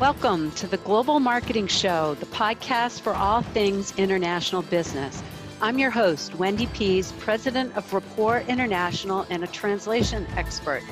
Welcome 0.00 0.50
to 0.52 0.66
the 0.66 0.78
Global 0.78 1.20
Marketing 1.20 1.68
Show, 1.68 2.14
the 2.14 2.26
podcast 2.26 3.02
for 3.02 3.14
all 3.14 3.42
things 3.42 3.96
international 3.96 4.62
business. 4.62 5.22
I'm 5.62 5.78
your 5.78 5.92
host, 5.92 6.34
Wendy 6.34 6.66
Pease, 6.66 7.12
president 7.20 7.76
of 7.76 7.92
Rapport 7.92 8.40
International 8.48 9.24
and 9.30 9.44
a 9.44 9.46
translation 9.46 10.26
expert. 10.36 10.82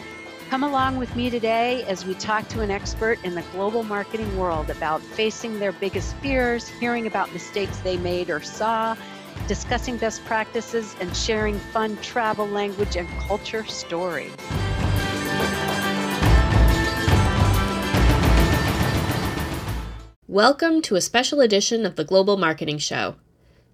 Come 0.50 0.62
along 0.62 0.98
with 0.98 1.16
me 1.16 1.30
today 1.30 1.82
as 1.88 2.06
we 2.06 2.14
talk 2.14 2.46
to 2.50 2.60
an 2.60 2.70
expert 2.70 3.18
in 3.24 3.34
the 3.34 3.42
global 3.50 3.82
marketing 3.82 4.38
world 4.38 4.70
about 4.70 5.02
facing 5.02 5.58
their 5.58 5.72
biggest 5.72 6.14
fears, 6.18 6.68
hearing 6.68 7.08
about 7.08 7.32
mistakes 7.32 7.80
they 7.80 7.96
made 7.96 8.30
or 8.30 8.40
saw, 8.40 8.96
discussing 9.48 9.96
best 9.96 10.24
practices, 10.26 10.94
and 11.00 11.14
sharing 11.16 11.58
fun 11.58 11.96
travel, 12.02 12.46
language, 12.46 12.94
and 12.94 13.08
culture 13.26 13.64
stories. 13.64 14.30
Welcome 20.32 20.80
to 20.84 20.96
a 20.96 21.02
special 21.02 21.42
edition 21.42 21.84
of 21.84 21.96
the 21.96 22.04
Global 22.04 22.38
Marketing 22.38 22.78
Show. 22.78 23.16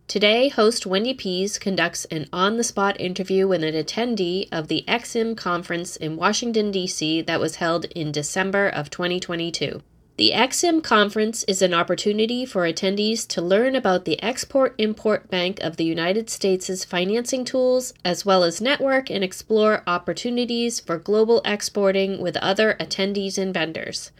Today, 0.08 0.48
host 0.48 0.86
Wendy 0.86 1.14
Pease 1.14 1.56
conducts 1.56 2.04
an 2.06 2.26
on 2.32 2.56
the 2.56 2.64
spot 2.64 3.00
interview 3.00 3.46
with 3.46 3.62
an 3.62 3.74
attendee 3.74 4.48
of 4.50 4.66
the 4.66 4.84
EXIM 4.88 5.36
conference 5.36 5.94
in 5.94 6.16
Washington, 6.16 6.72
D.C., 6.72 7.22
that 7.22 7.38
was 7.38 7.56
held 7.62 7.84
in 7.84 8.10
December 8.10 8.66
of 8.68 8.90
2022. 8.90 9.82
The 10.16 10.32
EXIM 10.32 10.80
conference 10.80 11.44
is 11.44 11.62
an 11.62 11.72
opportunity 11.72 12.44
for 12.44 12.62
attendees 12.62 13.24
to 13.28 13.40
learn 13.40 13.76
about 13.76 14.04
the 14.04 14.20
Export 14.20 14.74
Import 14.78 15.30
Bank 15.30 15.60
of 15.60 15.76
the 15.76 15.84
United 15.84 16.28
States' 16.28 16.84
financing 16.84 17.44
tools, 17.44 17.94
as 18.04 18.26
well 18.26 18.42
as 18.42 18.60
network 18.60 19.12
and 19.12 19.22
explore 19.22 19.84
opportunities 19.86 20.80
for 20.80 20.98
global 20.98 21.40
exporting 21.44 22.20
with 22.20 22.36
other 22.38 22.76
attendees 22.80 23.38
and 23.38 23.54
vendors. 23.54 24.10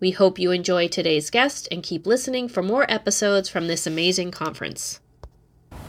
We 0.00 0.12
hope 0.12 0.38
you 0.38 0.50
enjoy 0.50 0.88
today's 0.88 1.28
guest 1.28 1.68
and 1.70 1.82
keep 1.82 2.06
listening 2.06 2.48
for 2.48 2.62
more 2.62 2.90
episodes 2.90 3.50
from 3.50 3.68
this 3.68 3.86
amazing 3.86 4.30
conference. 4.30 4.98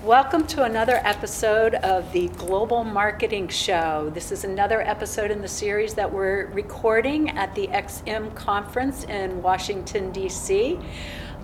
Welcome 0.04 0.46
to 0.48 0.64
another 0.64 1.00
episode 1.06 1.76
of 1.76 2.12
the 2.12 2.28
Global 2.30 2.84
Marketing 2.84 3.48
Show. 3.48 4.12
This 4.14 4.34
is 4.34 4.44
another 4.44 4.82
episode 4.82 5.32
in 5.32 5.42
the 5.42 5.48
series 5.48 5.94
that 5.94 6.12
we're 6.12 6.48
recording 6.48 7.30
at 7.30 7.56
the 7.56 7.70
EXIM 7.70 8.32
conference 8.32 9.06
in 9.06 9.42
Washington, 9.42 10.12
D.C. 10.12 10.78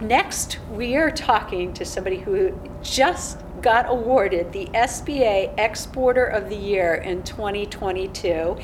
Next, 0.02 0.60
we 0.70 0.98
are 0.98 1.10
talking 1.10 1.74
to 1.74 1.86
somebody 1.86 2.18
who 2.18 2.54
just 2.84 3.40
got 3.62 3.90
awarded 3.90 4.52
the 4.52 4.66
SBA 4.74 5.58
Exporter 5.58 6.26
of 6.26 6.50
the 6.50 6.58
Year 6.58 6.96
in 6.96 7.24
2022. 7.24 8.58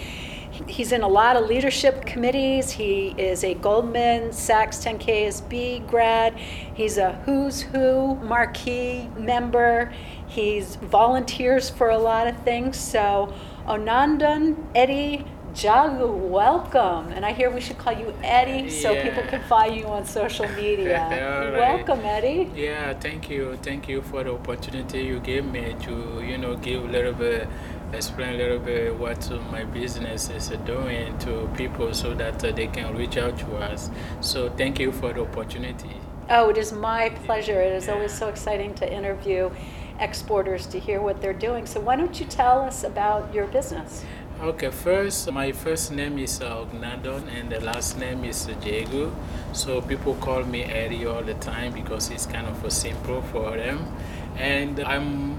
He's 0.68 0.92
in 0.92 1.02
a 1.02 1.08
lot 1.08 1.36
of 1.36 1.48
leadership 1.48 2.06
committees. 2.06 2.70
He 2.72 3.16
is 3.18 3.44
a 3.44 3.56
Goldman 3.56 4.32
Sachs 4.32 4.78
10KSB 4.78 5.88
grad. 5.88 6.36
He's 6.36 6.98
a 6.98 7.14
Who's 7.26 7.62
Who 7.62 8.16
marquee 8.18 9.10
member. 9.18 9.92
He's 10.28 10.76
volunteers 10.76 11.70
for 11.70 11.90
a 11.90 11.98
lot 11.98 12.28
of 12.28 12.38
things. 12.44 12.78
So, 12.78 13.34
Ognadon 13.68 14.58
Eddy 14.76 15.26
Djagou, 15.54 16.16
welcome. 16.30 17.12
And 17.14 17.24
I 17.26 17.32
hear 17.32 17.52
we 17.52 17.62
should 17.62 17.78
call 17.78 17.94
you 17.94 18.12
Eddy 18.24 18.70
so 18.72 18.92
Yeah. 18.92 19.04
people 19.04 19.24
can 19.30 19.42
find 19.44 19.76
you 19.76 19.86
on 19.86 20.04
social 20.06 20.48
media. 20.50 21.08
Right. 21.54 21.78
Welcome, 21.78 22.00
Eddy. 22.06 22.50
Yeah, 22.56 22.94
thank 22.94 23.30
you. 23.30 23.58
Thank 23.62 23.88
you 23.88 24.02
for 24.02 24.24
the 24.24 24.34
opportunity 24.34 25.04
you 25.04 25.20
gave 25.20 25.46
me 25.46 25.76
to, 25.84 26.24
you 26.28 26.38
know, 26.40 26.56
give 26.56 26.84
a 26.84 26.88
little 26.88 27.14
bit, 27.14 27.48
explain 27.94 28.36
a 28.36 28.38
little 28.38 28.60
bit 28.60 28.96
what 28.96 29.30
my 29.52 29.64
business 29.64 30.30
is 30.30 30.50
doing 30.66 31.18
to 31.20 31.50
people 31.56 31.94
so 31.94 32.14
that 32.14 32.44
uh, 32.44 32.52
they 32.52 32.68
can 32.68 32.96
reach 32.96 33.18
out 33.18 33.38
to 33.40 33.56
us. 33.58 33.90
So 34.22 34.50
thank 34.50 34.80
you 34.80 34.92
for 34.92 35.14
the 35.14 35.22
opportunity. 35.22 35.98
Oh, 36.30 36.50
it 36.50 36.58
is 36.58 36.72
my 36.72 37.10
pleasure. 37.26 37.62
It 37.62 37.74
is 37.74 37.90
always 37.90 38.14
so 38.14 38.30
exciting 38.30 38.74
to 38.76 38.92
interview 38.92 39.52
exporters 40.00 40.66
to 40.68 40.80
hear 40.80 41.02
what 41.02 41.22
they're 41.22 41.34
doing. 41.34 41.66
So, 41.66 41.80
why 41.80 41.96
don't 41.96 42.20
you 42.20 42.26
tell 42.26 42.62
us 42.62 42.84
about 42.84 43.34
your 43.34 43.46
business? 43.48 44.04
Okay, 44.42 44.72
first, 44.72 45.32
my 45.32 45.52
first 45.52 45.92
name 45.92 46.18
is 46.18 46.42
uh, 46.42 46.66
Ognadon 46.66 47.24
and 47.34 47.50
the 47.50 47.62
last 47.62 47.98
name 47.98 48.26
is 48.26 48.46
Djagou. 48.46 49.14
So 49.54 49.80
people 49.82 50.16
call 50.16 50.44
me 50.44 50.64
Eddy 50.64 51.06
all 51.06 51.22
the 51.22 51.36
time 51.36 51.72
because 51.72 52.10
it's 52.10 52.26
kind 52.26 52.48
of 52.48 52.62
a 52.66 52.72
simple 52.72 53.22
for 53.22 53.56
them. 53.56 53.96
And 54.36 54.82
I 54.82 54.98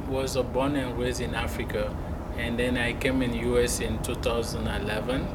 was 0.08 0.36
born 0.36 0.76
and 0.76 0.96
raised 0.98 1.20
in 1.20 1.34
Africa. 1.34 1.94
And 2.38 2.58
then 2.58 2.76
I 2.76 2.92
came 2.92 3.22
in 3.22 3.34
US 3.54 3.80
in 3.80 4.02
2011. 4.02 5.26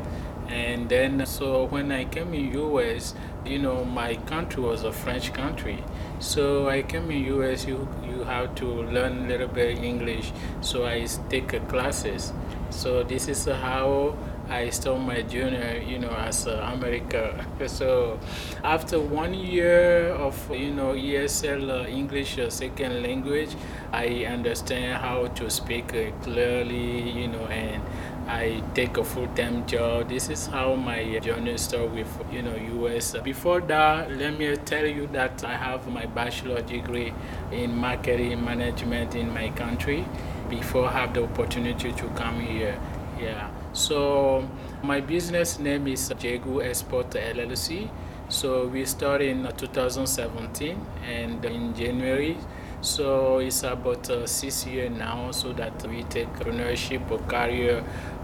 And 0.50 0.90
then, 0.90 1.26
so 1.26 1.66
when 1.66 1.92
I 1.92 2.06
came 2.06 2.34
in 2.34 2.52
US, 2.54 3.14
you 3.46 3.60
know, 3.60 3.86
my 3.86 4.16
country 4.16 4.64
was 4.64 4.84
a 4.84 4.92
French 4.92 5.32
country. 5.32 5.84
So 6.20 6.68
I 6.68 6.82
came 6.82 7.12
in 7.12 7.24
US, 7.36 7.66
you, 7.66 7.88
you 8.04 8.24
have 8.24 8.56
to 8.56 8.66
learn 8.66 9.26
a 9.26 9.28
little 9.28 9.48
bit 9.48 9.78
English. 9.80 10.32
So 10.62 10.86
I 10.86 11.08
take 11.30 11.68
classes. 11.70 12.34
So 12.72 13.04
this 13.04 13.28
is 13.28 13.46
how 13.46 14.16
I 14.50 14.70
started 14.72 15.06
my 15.06 15.22
journey, 15.22 15.86
you 15.88 16.00
know, 16.00 16.10
as 16.10 16.48
uh, 16.48 16.70
America. 16.74 17.46
So 17.68 18.20
after 18.64 19.00
one 19.00 19.34
year 19.34 20.08
of, 20.10 20.36
you 20.52 20.72
know, 20.72 20.94
ESL 20.94 21.70
uh, 21.70 21.88
English 21.88 22.40
uh, 22.40 22.50
second 22.50 23.04
language, 23.04 23.56
I 23.94 24.26
understand 24.26 25.02
how 25.02 25.28
to 25.28 25.50
speak 25.52 25.94
uh, 25.94 26.12
clearly, 26.24 27.12
you 27.12 27.28
know, 27.28 27.46
and 27.46 27.82
I 28.28 28.62
take 28.74 28.98
a 28.98 29.04
full-time 29.04 29.66
job. 29.68 30.10
This 30.10 30.30
is 30.30 30.48
how 30.48 30.76
my 30.76 31.20
journey 31.20 31.58
started 31.58 31.94
with, 31.94 32.12
you 32.32 32.42
know, 32.42 32.56
US. 32.86 33.16
Before 33.24 33.62
that, 33.62 34.12
let 34.12 34.38
me 34.38 34.56
tell 34.58 34.86
you 34.86 35.08
that 35.14 35.44
I 35.44 35.56
have 35.56 35.88
my 35.88 36.06
bachelor 36.08 36.62
degree 36.62 37.14
in 37.52 37.76
marketing 37.76 38.44
management 38.44 39.16
in 39.16 39.34
my 39.34 39.50
country 39.50 40.06
before 40.50 40.86
I 40.88 40.94
have 40.94 41.14
the 41.14 41.24
opportunity 41.24 41.92
to 41.92 42.08
come 42.10 42.40
here. 42.40 42.80
Yeah. 43.22 43.50
So 43.74 44.48
my 44.84 45.02
business 45.02 45.60
name 45.60 45.88
is 45.88 46.10
Djaagou-a 46.10 46.70
Export 46.70 47.10
LLC. 47.12 47.90
So 48.30 48.68
we 48.68 48.86
started 48.86 49.30
in 49.30 49.44
2017 49.58 50.78
and 51.06 51.44
in 51.44 51.74
January. 51.76 52.38
So 52.82 53.40
it's 53.40 53.64
about 53.64 54.10
uh, 54.10 54.26
six 54.26 54.66
years 54.66 54.92
now. 54.92 55.32
So 55.32 55.52
that 55.54 55.86
we 55.88 56.04
take 56.04 56.28
entrepreneurship 56.34 57.12
or 57.12 57.20
career 57.20 57.84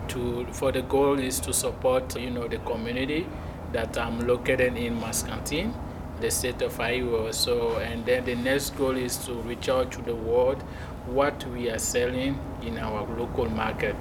to 0.09 0.45
for 0.51 0.71
the 0.71 0.83
goal 0.83 1.19
is 1.19 1.39
to 1.41 1.51
support 1.51 2.15
you 2.15 2.29
know 2.29 2.47
the 2.47 2.59
community 2.59 3.25
that 3.73 3.97
I'm 3.97 4.19
located 4.27 4.77
in 4.77 4.99
Muscatine 5.01 5.73
the 6.21 6.31
state 6.31 6.61
of 6.61 6.79
Iowa. 6.79 7.33
So, 7.33 7.77
and 7.77 8.05
then 8.05 8.25
the 8.25 8.35
next 8.35 8.71
goal 8.77 8.95
is 8.95 9.17
to 9.25 9.33
reach 9.33 9.69
out 9.69 9.91
to 9.93 10.01
the 10.01 10.15
world 10.15 10.61
what 11.07 11.45
we 11.47 11.69
are 11.69 11.79
selling 11.79 12.39
in 12.63 12.77
our 12.77 13.05
local 13.17 13.49
market. 13.49 13.95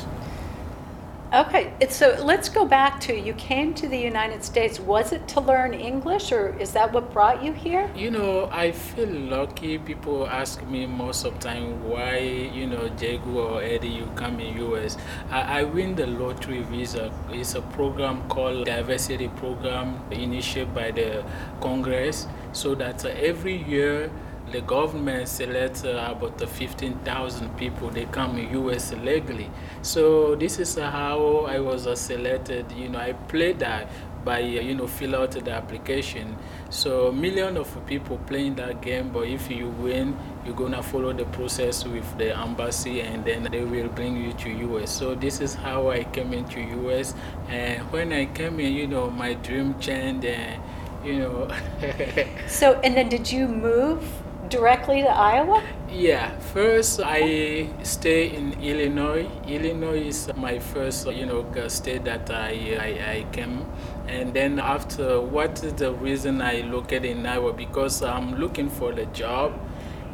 Okay, 1.34 1.72
so 1.88 2.16
let's 2.22 2.48
go 2.48 2.64
back 2.64 3.00
to 3.00 3.12
you 3.12 3.32
came 3.32 3.74
to 3.74 3.88
the 3.88 3.98
United 3.98 4.44
States. 4.44 4.78
Was 4.78 5.10
it 5.10 5.26
to 5.34 5.40
learn 5.40 5.74
English, 5.74 6.30
or 6.30 6.56
is 6.60 6.70
that 6.74 6.92
what 6.92 7.12
brought 7.12 7.42
you 7.42 7.52
here? 7.52 7.90
You 7.96 8.12
know, 8.12 8.48
I 8.52 8.70
feel 8.70 9.08
lucky. 9.08 9.78
People 9.78 10.28
ask 10.28 10.64
me 10.64 10.86
most 10.86 11.24
of 11.24 11.34
the 11.34 11.48
time 11.48 11.88
why, 11.88 12.18
you 12.18 12.68
know, 12.68 12.88
Djagou 12.88 13.34
or 13.34 13.60
Eddy, 13.60 13.88
you 13.88 14.08
come 14.14 14.38
in 14.38 14.56
US. 14.58 14.96
I, 15.28 15.58
I 15.58 15.62
win 15.64 15.96
the 15.96 16.06
lottery 16.06 16.62
visa. 16.62 17.12
It's 17.30 17.56
a 17.56 17.62
program 17.62 18.28
called 18.28 18.66
Diversity 18.66 19.26
Program 19.26 20.04
initiated 20.12 20.72
by 20.72 20.92
the 20.92 21.24
Congress 21.60 22.28
so 22.52 22.76
that 22.76 23.04
uh, 23.04 23.08
every 23.08 23.56
year 23.56 24.08
the 24.54 24.60
government 24.60 25.26
selects 25.28 25.84
uh, 25.84 26.14
about 26.16 26.40
uh, 26.40 26.46
15,000 26.46 27.56
people. 27.56 27.90
They 27.90 28.04
come 28.04 28.38
in 28.38 28.52
U.S. 28.52 28.92
legally. 28.92 29.50
So 29.82 30.36
this 30.36 30.60
is 30.60 30.76
how 30.76 31.46
I 31.48 31.58
was 31.58 31.88
uh, 31.88 31.96
selected. 31.96 32.70
You 32.70 32.88
know, 32.90 33.00
I 33.00 33.14
played 33.14 33.58
that 33.58 33.90
by 34.24 34.40
uh, 34.40 34.44
you 34.44 34.76
know 34.76 34.86
fill 34.86 35.16
out 35.16 35.32
the 35.32 35.50
application. 35.50 36.36
So 36.70 37.10
million 37.10 37.56
of 37.56 37.68
people 37.86 38.18
playing 38.28 38.54
that 38.54 38.80
game. 38.80 39.10
But 39.10 39.26
if 39.26 39.50
you 39.50 39.70
win, 39.70 40.16
you're 40.46 40.54
gonna 40.54 40.84
follow 40.84 41.12
the 41.12 41.24
process 41.24 41.84
with 41.84 42.06
the 42.16 42.38
embassy, 42.38 43.00
and 43.00 43.24
then 43.24 43.48
they 43.50 43.64
will 43.64 43.88
bring 43.88 44.16
you 44.16 44.34
to 44.34 44.50
U.S. 44.50 44.92
So 44.92 45.16
this 45.16 45.40
is 45.40 45.56
how 45.56 45.90
I 45.90 46.04
came 46.04 46.32
into 46.32 46.60
U.S. 46.60 47.12
And 47.48 47.82
when 47.90 48.12
I 48.12 48.26
came 48.26 48.60
in, 48.60 48.72
you 48.72 48.86
know, 48.86 49.10
my 49.10 49.34
dream 49.34 49.80
changed. 49.80 50.26
And, 50.26 50.62
you 51.04 51.18
know. 51.18 51.48
So, 52.48 52.80
and 52.80 52.96
then 52.96 53.08
did 53.10 53.30
you 53.30 53.46
move 53.46 54.23
directly 54.48 55.02
to 55.02 55.08
Iowa? 55.08 55.62
Yeah, 55.90 56.36
first 56.38 57.00
I 57.02 57.68
stay 57.82 58.34
in 58.34 58.52
Illinois. 58.60 59.28
Illinois 59.46 60.06
is 60.06 60.30
my 60.36 60.58
first, 60.58 61.06
you 61.06 61.26
know, 61.26 61.44
state 61.68 62.04
that 62.04 62.30
I, 62.30 62.76
I, 62.80 63.10
I 63.12 63.26
came. 63.32 63.64
And 64.08 64.34
then 64.34 64.58
after, 64.58 65.20
what 65.20 65.62
is 65.62 65.74
the 65.74 65.92
reason 65.92 66.42
I 66.42 66.62
located 66.62 67.04
in 67.04 67.26
Iowa? 67.26 67.52
Because 67.52 68.02
I'm 68.02 68.34
looking 68.36 68.68
for 68.68 68.92
the 68.92 69.06
job. 69.06 69.52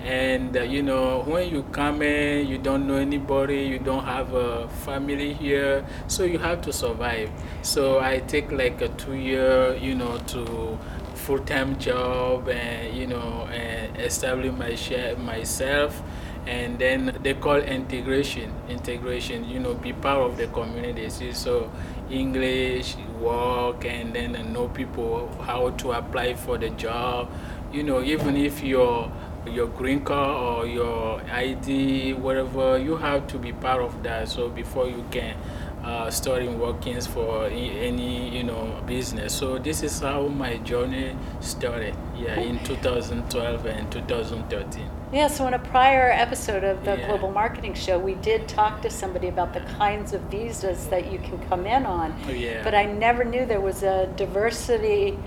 And 0.03 0.57
uh, 0.57 0.63
you 0.63 0.83
know, 0.83 1.23
when 1.27 1.51
you 1.51 1.63
come 1.73 2.01
in, 2.01 2.47
you 2.47 2.57
don't 2.57 2.87
know 2.87 2.95
anybody, 2.95 3.65
you 3.65 3.79
don't 3.79 4.05
have 4.05 4.33
a 4.33 4.67
family 4.69 5.35
here, 5.35 5.85
so 6.07 6.25
you 6.25 6.39
have 6.39 6.63
to 6.63 6.73
survive. 6.73 7.31
So 7.61 8.01
I 8.01 8.21
take 8.21 8.51
like 8.51 8.81
a 8.81 8.89
two 8.89 9.13
year, 9.15 9.77
you 9.77 9.95
know, 9.95 10.17
to 10.29 10.79
full-time 11.21 11.79
job 11.79 12.49
and 12.49 12.97
you 12.97 13.07
know 13.07 13.47
and 13.53 13.97
establish 13.99 14.53
my 14.53 14.75
share, 14.75 15.17
myself. 15.17 16.03
And 16.47 16.79
then 16.79 17.19
they 17.23 17.35
call 17.35 17.57
integration 17.57 18.53
integration 18.69 19.45
you 19.45 19.61
know 19.61 19.75
be 19.75 19.93
part 19.93 20.19
of 20.19 20.37
the 20.37 20.47
community. 20.49 21.11
See, 21.11 21.33
so 21.33 21.71
english 22.11 22.97
work 23.21 23.85
and 23.85 24.15
then 24.15 24.53
know 24.53 24.69
people 24.69 25.29
how 25.43 25.71
to 25.71 25.93
apply 25.93 26.35
for 26.35 26.59
the 26.59 26.71
job. 26.71 27.31
You 27.73 27.83
know 27.83 28.03
even 28.03 28.37
if 28.37 28.63
you're 28.63 29.13
your 29.47 29.69
green 29.69 30.05
card 30.05 30.63
or 30.63 30.67
your 30.67 31.23
ID, 31.31 32.15
whatever, 32.15 32.79
you 32.79 32.97
have 32.97 33.27
to 33.29 33.39
be 33.39 33.53
part 33.53 33.81
of 33.81 34.03
that. 34.03 34.29
So 34.29 34.49
before 34.49 34.89
you 34.89 35.05
can 35.11 35.37
uh, 35.85 36.11
start 36.11 36.43
in 36.43 36.59
workings 36.59 37.07
for 37.07 37.47
any 37.47 38.29
you 38.37 38.45
know 38.45 38.83
business. 38.87 39.35
So 39.35 39.59
this 39.59 39.83
is 39.83 40.01
how 40.01 40.29
my 40.29 40.59
journey 40.59 41.17
started. 41.41 41.95
Yeah, 42.17 42.39
in 42.39 42.63
2012 42.65 43.67
and 43.67 43.91
2013. 43.91 44.91
Yeah, 45.13 45.27
so 45.27 45.47
in 45.49 45.55
a 45.55 45.59
prior 45.59 46.11
episode 46.11 46.63
of 46.65 46.85
the 46.85 46.97
Yeah. 46.99 47.07
Global 47.09 47.31
Marketing 47.33 47.75
Show, 47.75 47.99
we 47.99 48.15
did 48.15 48.47
talk 48.47 48.83
to 48.83 48.91
somebody 48.91 49.29
about 49.29 49.55
the 49.55 49.61
kinds 49.79 50.13
of 50.13 50.21
visas 50.31 50.87
that 50.89 51.11
you 51.11 51.19
can 51.19 51.39
come 51.49 51.67
in 51.67 51.87
on. 51.87 52.15
Oh, 52.29 52.31
yeah. 52.31 52.63
But 52.63 52.75
I 52.75 52.85
never 52.85 53.25
knew 53.25 53.47
there 53.47 53.61
was 53.61 53.83
a 53.83 54.07
diversity 54.17 55.19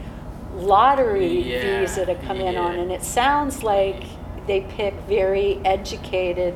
lottery 0.56 1.42
Yeah, 1.42 1.82
visa 1.82 2.06
to 2.06 2.16
come 2.16 2.38
in 2.38 2.56
on. 2.58 2.78
And 2.80 2.92
it 2.92 3.04
sounds 3.04 3.64
like 3.64 4.04
they 4.48 4.62
pick 4.62 4.94
very 5.08 5.60
educated, 5.66 6.54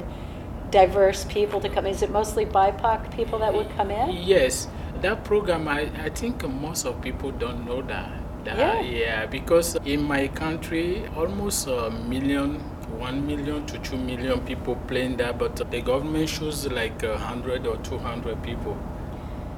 diverse 0.72 1.26
people 1.26 1.60
to 1.62 1.70
come. 1.70 1.86
Is 1.86 2.02
it 2.02 2.12
mostly 2.12 2.46
BIPOC 2.46 3.12
people 3.12 3.40
that 3.40 3.54
would 3.54 3.70
come 3.78 3.92
in? 3.92 4.12
Yes, 4.12 4.68
that 5.02 5.24
program, 5.24 5.68
I, 5.68 5.90
I 6.04 6.10
think 6.10 6.48
most 6.48 6.86
of 6.86 7.02
people 7.02 7.32
don't 7.32 7.66
know 7.66 7.82
that. 7.84 8.12
that 8.46 8.86
Yeah. 8.86 9.26
because 9.26 9.76
in 9.86 10.04
my 10.04 10.28
country, 10.28 11.08
almost 11.16 11.68
a 11.68 11.90
million, 11.90 12.56
one 13.00 13.26
million 13.26 13.66
to 13.68 13.78
two 13.80 13.98
million 13.98 14.40
people 14.42 14.76
playing 14.88 15.18
that, 15.18 15.38
but 15.38 15.56
the 15.72 15.82
government 15.82 16.30
choose 16.30 16.70
like 16.72 17.04
a 17.04 17.18
hundred 17.18 17.68
or 17.68 17.78
two 17.78 17.98
hundred 17.98 18.42
people. 18.44 18.78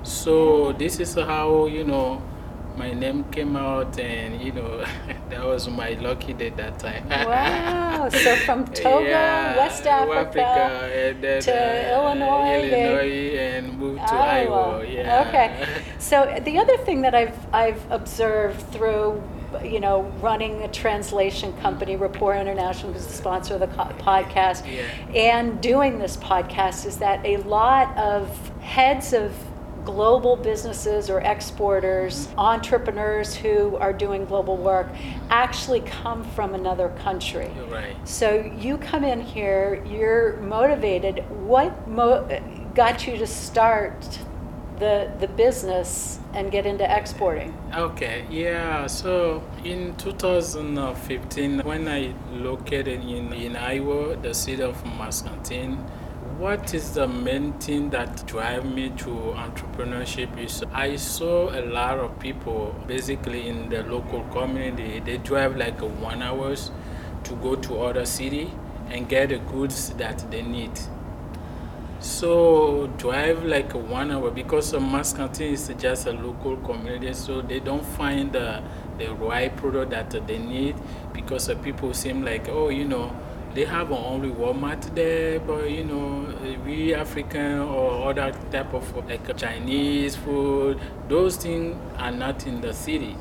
So 0.03 0.73
this 0.73 0.99
is 0.99 1.15
how, 1.15 1.65
you 1.67 1.83
know, 1.83 2.21
my 2.79 2.93
name 2.93 3.25
came 3.25 3.55
out 3.57 3.99
and, 3.99 4.41
you 4.41 4.53
know, 4.53 4.85
that 5.29 5.45
was 5.45 5.67
my 5.69 5.91
lucky 6.07 6.33
day 6.33 6.49
that 6.51 6.79
time. 6.79 7.07
Wow, 7.09 8.07
so 8.09 8.35
from 8.37 8.65
Togo, 8.73 8.99
Yeah, 9.01 9.57
West 9.57 9.85
Africa, 9.85 10.39
and 10.39 11.21
then, 11.23 11.41
to 11.41 11.51
uh, 11.51 11.97
Illinois, 11.97 12.69
Illinois, 12.69 13.37
and 13.37 13.77
moved 13.77 14.07
to 14.07 14.13
Iowa. 14.13 14.55
Iowa. 14.79 14.85
Yeah. 14.87 15.25
Okay. 15.27 15.67
So 15.99 16.39
the 16.45 16.57
other 16.57 16.77
thing 16.77 17.01
that 17.01 17.13
I've 17.13 17.37
I've 17.53 17.81
observed 17.91 18.61
through 18.71 19.21
you 19.63 19.79
know 19.79 20.03
running 20.21 20.61
a 20.63 20.67
translation 20.69 21.51
company, 21.57 21.95
Rapport 21.97 22.35
International, 22.35 22.93
who's 22.93 23.07
the 23.07 23.13
sponsor 23.13 23.55
of 23.55 23.59
the 23.59 23.67
co- 23.67 23.93
podcast, 24.09 24.59
Yeah. 24.65 24.85
and 25.13 25.59
doing 25.61 25.99
this 25.99 26.15
podcast 26.17 26.85
is 26.85 26.97
that 26.99 27.25
a 27.25 27.37
lot 27.37 27.95
of 27.97 28.21
heads 28.61 29.11
of 29.13 29.33
global 29.85 30.35
businesses 30.35 31.09
or 31.09 31.19
exporters, 31.21 32.27
entrepreneurs 32.37 33.35
who 33.35 33.75
are 33.77 33.93
doing 33.93 34.25
global 34.25 34.57
work 34.57 34.87
actually 35.29 35.81
come 35.81 36.23
from 36.23 36.53
another 36.53 36.89
country. 37.03 37.51
Right. 37.69 37.95
So 38.07 38.51
you 38.57 38.77
come 38.77 39.03
in 39.03 39.21
here, 39.21 39.83
you're 39.85 40.37
motivated. 40.37 41.23
What 41.29 41.87
mo- 41.87 42.27
got 42.75 43.07
you 43.07 43.17
to 43.17 43.27
start 43.27 44.19
the 44.79 45.11
the 45.19 45.27
business 45.27 46.19
and 46.33 46.51
get 46.51 46.65
into 46.65 46.85
exporting? 46.97 47.53
Okay, 47.75 48.25
yeah. 48.29 48.87
So 48.87 49.43
in 49.63 49.95
2015, 49.97 51.59
when 51.59 51.87
I 51.87 52.13
located 52.31 53.01
in, 53.01 53.33
in 53.33 53.55
Iowa, 53.55 54.15
the 54.15 54.33
city 54.33 54.63
of 54.63 54.83
Muscatine, 54.97 55.77
what 56.39 56.73
is 56.73 56.93
the 56.93 57.05
main 57.05 57.51
thing 57.59 57.89
that 57.89 58.25
drive 58.25 58.63
me 58.63 58.87
to 58.91 59.09
entrepreneurship 59.35 60.37
is 60.39 60.63
I 60.71 60.95
saw 60.95 61.49
a 61.49 61.59
lot 61.65 61.99
of 61.99 62.17
people 62.17 62.73
basically 62.87 63.49
in 63.49 63.67
the 63.67 63.83
local 63.83 64.23
community, 64.31 65.01
they 65.01 65.17
drive 65.17 65.57
like 65.57 65.81
one 65.81 66.23
hours 66.23 66.71
to 67.25 67.35
go 67.35 67.55
to 67.55 67.81
other 67.81 68.05
city 68.05 68.53
and 68.89 69.09
get 69.09 69.29
the 69.29 69.39
goods 69.39 69.89
that 69.95 70.31
they 70.31 70.41
need. 70.41 70.71
So 71.99 72.87
drive 72.97 73.43
like 73.43 73.73
one 73.73 74.09
hour 74.09 74.31
because 74.31 74.73
Muscatine 74.73 75.51
is 75.51 75.69
just 75.77 76.07
a 76.07 76.13
local 76.13 76.55
community, 76.55 77.13
so 77.15 77.41
they 77.41 77.59
don't 77.59 77.85
find 77.85 78.31
the 78.31 78.63
the 78.97 79.13
right 79.15 79.53
product 79.57 79.91
that 79.91 80.11
they 80.25 80.37
need 80.37 80.77
because 81.11 81.53
people 81.61 81.93
seem 81.93 82.23
like 82.23 82.47
oh 82.47 82.69
you 82.69 82.85
know 82.85 83.13
they 83.53 83.65
have 83.65 83.91
only 83.91 84.29
Walmart 84.29 84.93
there, 84.95 85.39
but 85.39 85.69
you 85.69 85.83
know 85.83 86.25
we 86.65 86.93
African 86.93 87.59
or 87.59 88.09
other 88.09 88.31
type 88.51 88.73
of 88.73 88.95
like 89.07 89.35
Chinese 89.37 90.15
food, 90.15 90.79
those 91.07 91.37
things 91.37 91.75
are 91.97 92.11
not 92.11 92.45
in 92.45 92.61
the 92.61 92.73
city. 92.73 93.15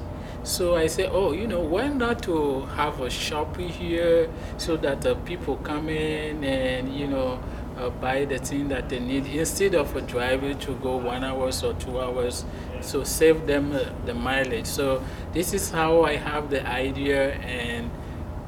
So 0.45 0.77
I 0.77 0.87
say, 0.87 1.07
oh, 1.07 1.33
you 1.33 1.47
know, 1.47 1.61
why 1.61 1.89
not 1.89 2.23
to 2.23 2.63
have 2.77 3.01
a 3.01 3.11
shop 3.11 3.57
here 3.57 4.31
so 4.57 4.77
that 4.79 5.05
uh, 5.05 5.15
people 5.17 5.57
come 5.57 5.89
in 5.89 6.45
and 6.45 6.95
you 6.95 7.07
know 7.07 7.41
uh, 7.77 7.91
buy 7.91 8.25
the 8.25 8.39
thing 8.39 8.69
that 8.69 8.89
they 8.89 9.01
need 9.01 9.27
instead 9.27 9.75
of 9.75 9.95
uh, 9.97 10.01
driving 10.01 10.59
to 10.61 10.75
go 10.77 10.97
one 10.97 11.25
hours 11.25 11.63
or 11.63 11.75
two 11.75 12.01
hours. 12.01 12.45
So 12.81 13.05
save 13.05 13.47
them 13.47 13.73
uh, 13.73 13.91
the 14.07 14.15
mileage. 14.15 14.67
So 14.67 15.03
this 15.33 15.53
is 15.53 15.71
how 15.71 16.03
I 16.03 16.17
have 16.17 16.51
the 16.51 16.67
idea 16.67 17.33
and 17.35 17.91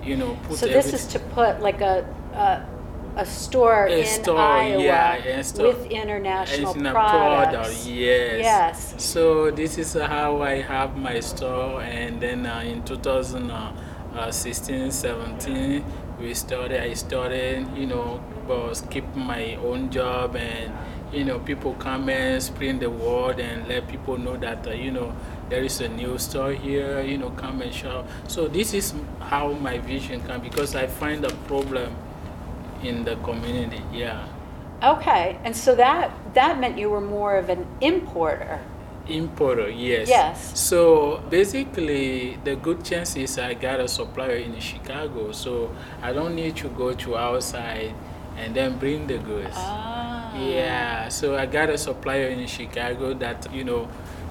you 0.05 0.17
know 0.17 0.37
put 0.45 0.59
So 0.59 0.67
this 0.67 0.87
everything- 0.87 1.01
is 1.01 1.07
to 1.13 1.19
put 1.35 1.61
like 1.61 1.81
a 1.81 2.05
a, 2.35 2.63
a 3.17 3.25
store 3.27 3.87
A 3.87 4.01
in 4.01 4.07
store, 4.07 4.39
Iowa 4.39 4.83
yeah, 4.83 5.15
a 5.15 5.43
store. 5.45 5.67
with 5.69 5.87
international 5.91 6.71
It's 6.71 6.79
in 6.81 6.87
a 6.87 6.93
products. 6.93 7.53
product, 7.53 7.87
yes. 7.87 8.41
Yes. 8.41 8.95
So 9.03 9.51
this 9.51 9.79
is 9.79 9.95
how 9.95 10.43
I 10.43 10.61
have 10.63 10.97
my 10.97 11.21
store, 11.21 11.83
and 11.83 12.21
then 12.21 12.47
uh, 12.47 12.61
in 12.65 12.83
2016, 12.85 14.91
17, 14.91 15.85
we 16.21 16.35
started. 16.35 16.83
I 16.83 16.95
started, 16.95 17.67
you 17.77 17.87
know, 17.87 18.21
was 18.47 18.83
keep 18.91 19.05
my 19.17 19.57
own 19.57 19.91
job, 19.91 20.37
and 20.37 20.73
you 21.13 21.25
know, 21.25 21.39
people 21.41 21.75
come 21.75 22.09
and 22.09 22.41
spread 22.43 22.79
the 22.81 22.89
word 22.91 23.41
and 23.41 23.67
let 23.69 23.89
people 23.89 24.17
know 24.19 24.37
that 24.37 24.67
uh, 24.67 24.71
you 24.71 24.91
know 24.93 25.13
there 25.51 25.63
is 25.63 25.81
a 25.81 25.89
new 25.89 26.17
store 26.17 26.53
here. 26.53 27.03
You 27.03 27.19
know, 27.19 27.31
come 27.31 27.61
and 27.61 27.75
shop. 27.75 28.09
So 28.29 28.49
this 28.49 28.73
is 28.73 28.95
how 29.19 29.53
my 29.53 29.79
vision 29.79 30.23
come 30.23 30.41
because 30.41 30.75
I 30.75 30.87
find 30.87 31.25
a 31.25 31.35
problem 31.51 31.95
in 32.83 33.05
the 33.05 33.17
community. 33.17 33.83
Yeah. 33.93 34.27
Okay, 34.83 35.37
and 35.45 35.55
so 35.55 35.75
that 35.75 36.11
that 36.33 36.59
meant 36.59 36.79
you 36.79 36.89
were 36.89 37.03
more 37.03 37.37
of 37.37 37.51
an 37.51 37.67
importer. 37.83 38.61
Importer, 39.09 39.69
yes. 39.69 40.09
Yes. 40.09 40.59
So 40.59 41.21
basically, 41.29 42.39
the 42.45 42.57
good 42.57 42.85
chance 42.85 43.17
is 43.17 43.37
I 43.39 43.55
got 43.55 43.81
a 43.81 43.89
supplier 43.89 44.37
in 44.37 44.59
Chicago, 44.61 45.33
so 45.33 45.75
I 46.01 46.13
don't 46.13 46.35
need 46.35 46.57
to 46.63 46.69
go 46.69 46.95
to 46.95 47.17
outside 47.17 47.93
and 48.39 48.55
then 48.55 48.79
bring 48.79 49.07
the 49.07 49.19
goods. 49.19 49.57
Ah. 49.57 50.35
Yeah, 50.39 51.09
so 51.09 51.37
I 51.37 51.47
got 51.47 51.69
a 51.71 51.77
supplier 51.77 52.29
in 52.29 52.47
Chicago 52.47 53.13
that, 53.15 53.53
you 53.53 53.65
know, 53.65 53.89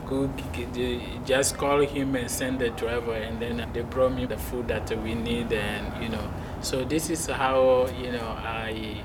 g- 0.09 1.01
just 1.25 1.57
call 1.57 1.79
him 1.79 2.15
and 2.15 2.29
send 2.29 2.59
the 2.59 2.69
driver, 2.69 3.13
and 3.13 3.39
then 3.41 3.69
they 3.73 3.81
brought 3.81 4.13
me 4.13 4.25
the 4.25 4.37
food 4.37 4.67
that 4.67 4.89
we 5.03 5.13
need, 5.15 5.51
and, 5.53 6.03
you 6.03 6.09
know, 6.09 6.31
so 6.61 6.83
this 6.83 7.09
is 7.09 7.27
how, 7.27 7.87
you 8.01 8.11
know, 8.11 8.35
I, 8.37 9.01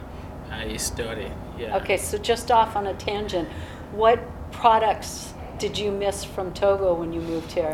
I 0.50 0.76
started. 0.76 1.30
Yeah. 1.58 1.76
Okay, 1.76 1.96
so 1.96 2.18
just 2.18 2.50
off 2.50 2.76
on 2.76 2.86
a 2.86 2.94
tangent, 2.94 3.48
what 3.92 4.18
products 4.52 5.34
did 5.58 5.78
you 5.78 5.90
miss 5.92 6.24
from 6.24 6.52
Togo 6.52 6.94
when 6.94 7.12
you 7.12 7.20
moved 7.20 7.52
here? 7.52 7.72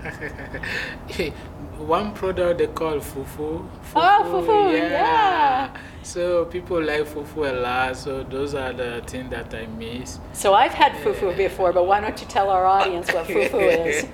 One 1.78 2.12
product 2.12 2.58
they 2.58 2.66
call 2.66 2.98
fufu. 3.00 3.66
fufu 3.66 3.96
Oh, 3.96 4.44
fufu, 4.46 4.72
yeah. 4.72 5.74
So 6.02 6.44
people 6.44 6.82
like 6.82 7.06
fufu 7.06 7.48
a 7.50 7.52
lot. 7.60 7.96
So 7.96 8.22
those 8.22 8.54
are 8.54 8.72
the 8.72 9.02
things 9.06 9.30
that 9.30 9.54
I 9.54 9.66
miss. 9.66 10.18
So 10.32 10.52
I've 10.52 10.74
had 10.74 10.92
fufu 10.92 11.34
before, 11.36 11.72
but 11.72 11.86
why 11.86 12.00
don't 12.00 12.20
you 12.20 12.26
tell 12.26 12.50
our 12.50 12.66
audience 12.66 13.12
what 13.12 13.26
fufu 13.26 13.86
is? 13.86 14.06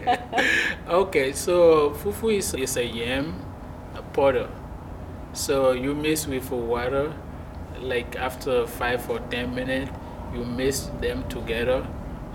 okay, 0.88 1.33
so 1.33 1.90
fufu 1.90 2.37
is, 2.37 2.55
is 2.55 2.76
a 2.76 2.85
yam 2.85 3.35
a 3.97 4.02
powder. 4.02 4.49
So 5.33 5.73
you 5.73 5.95
mix 5.95 6.26
with 6.26 6.50
water, 6.50 7.12
like 7.81 8.16
after 8.16 8.66
five 8.66 9.09
or 9.11 9.19
ten 9.31 9.55
minutes, 9.55 9.90
you 10.33 10.45
mix 10.45 10.90
them 11.00 11.28
together, 11.28 11.87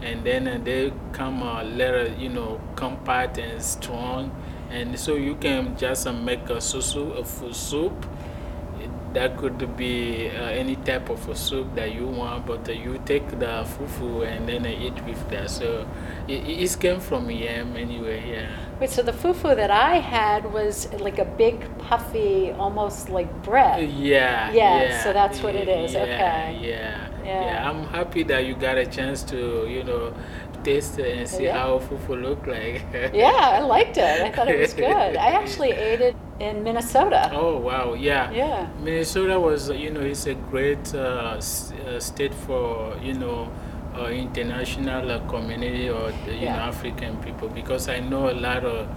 and 0.01 0.23
then 0.23 0.47
uh, 0.47 0.59
they 0.63 0.91
come 1.13 1.41
a 1.41 1.63
little, 1.63 2.07
you 2.19 2.29
know, 2.29 2.59
compact 2.75 3.37
and 3.37 3.61
strong, 3.61 4.31
and 4.69 4.97
so 4.99 5.15
you 5.15 5.35
can 5.35 5.77
just 5.77 6.07
uh, 6.07 6.13
make 6.13 6.49
a 6.49 6.57
susu, 6.57 7.17
a 7.17 7.23
full 7.23 7.53
soup. 7.53 7.93
that 9.13 9.37
could 9.37 9.75
be 9.75 10.29
uh, 10.29 10.43
any 10.45 10.75
type 10.77 11.09
of 11.09 11.27
a 11.27 11.35
soup 11.35 11.67
that 11.75 11.93
you 11.93 12.07
want, 12.07 12.45
but 12.45 12.67
uh, 12.69 12.71
you 12.71 12.99
take 13.05 13.27
the 13.39 13.65
fufu 13.75 14.25
and 14.25 14.47
then 14.47 14.65
uh, 14.65 14.69
eat 14.69 14.95
with 15.05 15.29
that. 15.29 15.49
So 15.49 15.85
it, 16.27 16.47
it 16.47 16.79
came 16.79 16.99
from 17.01 17.29
yam 17.29 17.75
anyway, 17.75 18.23
yeah. 18.31 18.49
Wait, 18.79 18.89
so 18.89 19.01
the 19.03 19.11
fufu 19.11 19.55
that 19.55 19.69
I 19.69 19.97
had 19.97 20.51
was 20.53 20.91
like 20.93 21.19
a 21.19 21.25
big, 21.25 21.59
puffy, 21.79 22.51
almost 22.51 23.09
like 23.09 23.29
bread. 23.43 23.83
Yeah, 23.91 24.51
Yeah, 24.53 24.81
yeah. 24.83 25.03
so 25.03 25.13
that's 25.13 25.43
what 25.43 25.55
it 25.55 25.67
is, 25.67 25.93
Yeah, 25.93 26.03
okay. 26.03 26.59
Yeah, 26.61 27.07
Yeah. 27.25 27.45
yeah. 27.45 27.69
I'm 27.69 27.83
happy 27.87 28.23
that 28.23 28.45
you 28.45 28.55
got 28.55 28.77
a 28.77 28.85
chance 28.85 29.23
to, 29.31 29.67
you 29.67 29.83
know, 29.83 30.13
taste 30.63 30.99
it 30.99 31.17
and 31.17 31.27
see 31.27 31.45
Yeah. 31.45 31.57
how 31.57 31.79
fufu 31.79 32.21
look 32.21 32.45
like. 32.47 32.83
Yeah, 33.13 33.57
I 33.57 33.59
liked 33.61 33.97
it. 33.97 34.21
I 34.21 34.29
thought 34.31 34.47
it 34.47 34.59
was 34.59 34.73
good. 34.73 35.15
I 35.17 35.29
actually 35.41 35.71
ate 35.71 36.01
it 36.01 36.15
in 36.39 36.63
Minnesota. 36.63 37.31
Oh 37.33 37.57
wow, 37.57 37.93
yeah. 37.93 38.29
Yeah. 38.31 38.67
Minnesota 38.83 39.39
was, 39.39 39.69
you 39.69 39.89
know, 39.91 40.01
it's 40.01 40.27
a 40.27 40.35
great 40.35 40.93
uh, 40.93 41.35
s- 41.37 41.73
uh, 41.87 41.99
state 41.99 42.33
for, 42.33 42.95
you 43.01 43.13
know, 43.13 43.49
uh, 43.97 44.05
international 44.07 45.11
uh, 45.11 45.19
community 45.27 45.89
or 45.89 46.11
the, 46.25 46.33
you 46.33 46.45
Yeah. 46.45 46.55
know 46.57 46.63
African 46.73 47.17
people 47.17 47.47
because 47.49 47.89
I 47.89 47.99
know 47.99 48.29
a 48.29 48.37
lot 48.47 48.63
of 48.63 48.87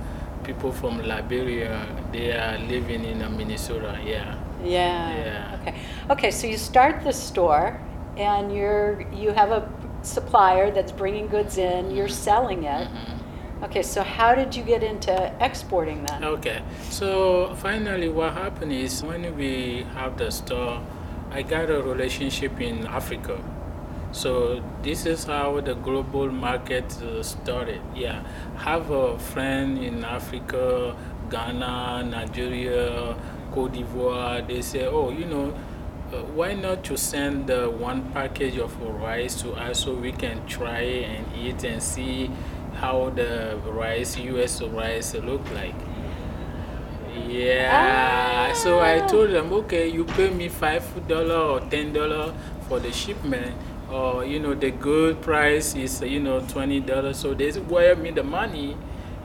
people 0.44 0.70
from 0.72 1.00
Liberia. 1.02 1.86
They 2.12 2.30
are 2.32 2.58
living 2.58 3.04
in 3.04 3.22
uh, 3.22 3.30
Minnesota. 3.30 3.98
Yeah. 4.04 4.36
Yeah. 4.62 5.16
Yeah. 5.16 5.56
Okay. 5.60 5.74
Okay. 6.10 6.30
So 6.30 6.46
you 6.46 6.56
start 6.58 7.02
the 7.04 7.12
store, 7.12 7.80
and 8.16 8.54
you're 8.54 9.02
you 9.12 9.30
have 9.32 9.50
a 9.50 9.68
supplier 10.02 10.70
that's 10.70 10.92
bringing 10.92 11.28
goods 11.28 11.58
in. 11.58 11.90
You're 11.90 12.08
selling 12.08 12.64
it. 12.64 12.88
Mhm. 12.88 13.64
Okay. 13.64 13.82
So 13.82 14.02
how 14.02 14.34
did 14.34 14.54
you 14.54 14.62
get 14.62 14.82
into 14.82 15.32
exporting 15.40 16.04
that? 16.06 16.22
Okay, 16.22 16.60
so 16.90 17.54
finally, 17.56 18.08
what 18.08 18.34
happened 18.34 18.72
is 18.72 19.02
when 19.02 19.34
we 19.36 19.86
have 19.94 20.18
the 20.18 20.30
store, 20.30 20.80
I 21.32 21.42
got 21.42 21.70
a 21.70 21.80
relationship 21.82 22.60
in 22.60 22.86
Africa. 22.86 23.38
So 24.12 24.62
this 24.82 25.06
is 25.06 25.24
how 25.24 25.60
the 25.60 25.74
global 25.74 26.30
market 26.30 26.84
uh, 27.02 27.22
started. 27.22 27.80
Yeah, 27.96 28.22
have 28.56 28.90
a 28.90 29.18
friend 29.18 29.78
in 29.78 30.04
Africa, 30.04 30.94
Ghana, 31.30 32.04
Nigeria, 32.10 33.16
Cote 33.52 33.72
d'Ivoire. 33.72 34.46
They 34.46 34.62
say, 34.62 34.86
oh, 34.86 35.10
you 35.10 35.24
know, 35.24 35.52
why 36.34 36.54
not 36.54 36.84
to 36.84 36.96
send 36.96 37.50
uh, 37.50 37.68
one 37.68 38.10
package 38.12 38.58
of 38.58 38.80
rice 38.82 39.40
to 39.42 39.52
us 39.52 39.84
so 39.84 39.94
we 39.94 40.12
can 40.12 40.46
try 40.46 40.80
and 40.80 41.26
eat 41.36 41.64
and 41.64 41.82
see 41.82 42.30
how 42.74 43.10
the 43.10 43.56
rice, 43.66 44.16
U.S. 44.18 44.60
rice 44.62 45.14
look 45.14 45.42
like. 45.54 45.74
Yeah. 47.28 48.52
So 48.54 48.80
I 48.80 49.00
Ah. 49.00 49.06
told 49.06 49.30
them, 49.30 49.52
okay, 49.64 49.88
you 49.88 50.04
pay 50.04 50.30
me 50.30 50.48
five 50.48 50.84
dollar 51.08 51.36
or 51.56 51.60
ten 51.70 51.92
dollar 51.92 52.34
for 52.68 52.80
the 52.80 52.92
shipment, 52.92 53.54
or 53.90 54.24
you 54.24 54.38
know 54.40 54.54
the 54.54 54.70
good 54.70 55.20
price 55.22 55.74
is 55.74 56.00
you 56.02 56.20
know 56.20 56.40
twenty 56.40 56.80
dollars. 56.80 57.18
So 57.18 57.34
they 57.34 57.50
wire 57.52 57.96
me 57.96 58.10
the 58.10 58.22
money, 58.24 58.76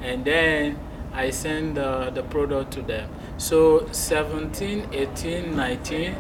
and 0.02 0.24
then 0.24 0.78
I 1.14 1.32
send 1.32 1.78
uh, 1.78 2.10
the 2.12 2.22
product 2.24 2.72
to 2.74 2.82
them. 2.82 3.10
So 3.38 3.88
17, 3.92 4.90
18, 4.92 5.56
19, 5.56 6.14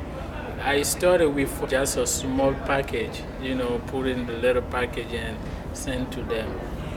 I 0.62 0.82
started 0.84 1.30
with 1.30 1.70
just 1.70 1.98
a 1.98 2.06
small 2.06 2.54
package, 2.54 3.22
you 3.42 3.56
know, 3.56 3.80
put 3.88 4.08
in 4.08 4.26
the 4.26 4.34
little 4.34 4.62
package 4.62 5.14
and 5.14 5.38
send 5.74 6.12
to 6.14 6.22
them. 6.24 6.52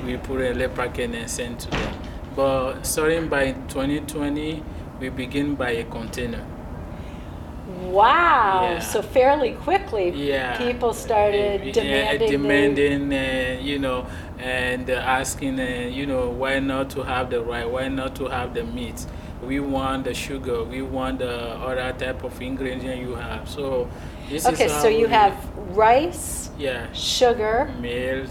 We 0.05 0.17
put 0.17 0.41
in 0.41 0.53
a 0.53 0.55
little 0.55 0.75
package 0.77 1.15
and 1.15 1.31
send 1.31 1.61
to 1.61 1.71
them. 1.71 1.95
But 2.35 2.83
starting 2.85 3.29
by 3.29 3.53
2020, 3.69 4.63
we 5.01 5.09
begin 5.11 5.55
by 5.55 5.71
a 5.71 5.85
container. 5.85 6.45
Wow. 7.85 8.63
Yeah. 8.73 8.79
So 8.81 9.03
fairly 9.03 9.53
quickly, 9.53 10.11
Yeah. 10.11 10.57
people 10.59 10.93
started 10.93 11.65
Yeah, 11.65 11.73
demanding. 11.73 12.19
the- 12.19 12.27
demanding, 12.37 13.13
uh, 13.13 13.61
you 13.63 13.79
know, 13.79 14.07
and 14.39 14.91
uh, 14.91 14.95
asking, 14.95 15.61
uh, 15.61 15.89
you 15.91 16.07
know, 16.07 16.29
why 16.31 16.59
not 16.59 16.91
to 16.91 17.03
have 17.03 17.31
the 17.31 17.41
right, 17.41 17.69
why 17.71 17.89
not 17.89 18.17
to 18.17 18.27
have 18.27 18.55
the 18.55 18.65
meat? 18.65 19.07
We 19.43 19.59
want 19.61 20.05
the 20.05 20.15
sugar, 20.15 20.63
we 20.65 20.83
want 20.83 21.19
the 21.19 21.31
other 21.31 21.93
type 21.99 22.23
of 22.25 22.41
ingredient 22.41 23.01
you 23.01 23.15
have. 23.17 23.49
So 23.49 23.89
this 24.29 24.47
okay. 24.47 24.67
is 24.67 24.73
So 24.73 24.89
you 24.89 25.07
have 25.09 25.35
rice, 25.77 26.51
yeah 26.59 26.93
sugar. 26.93 27.71
milk. 27.81 28.31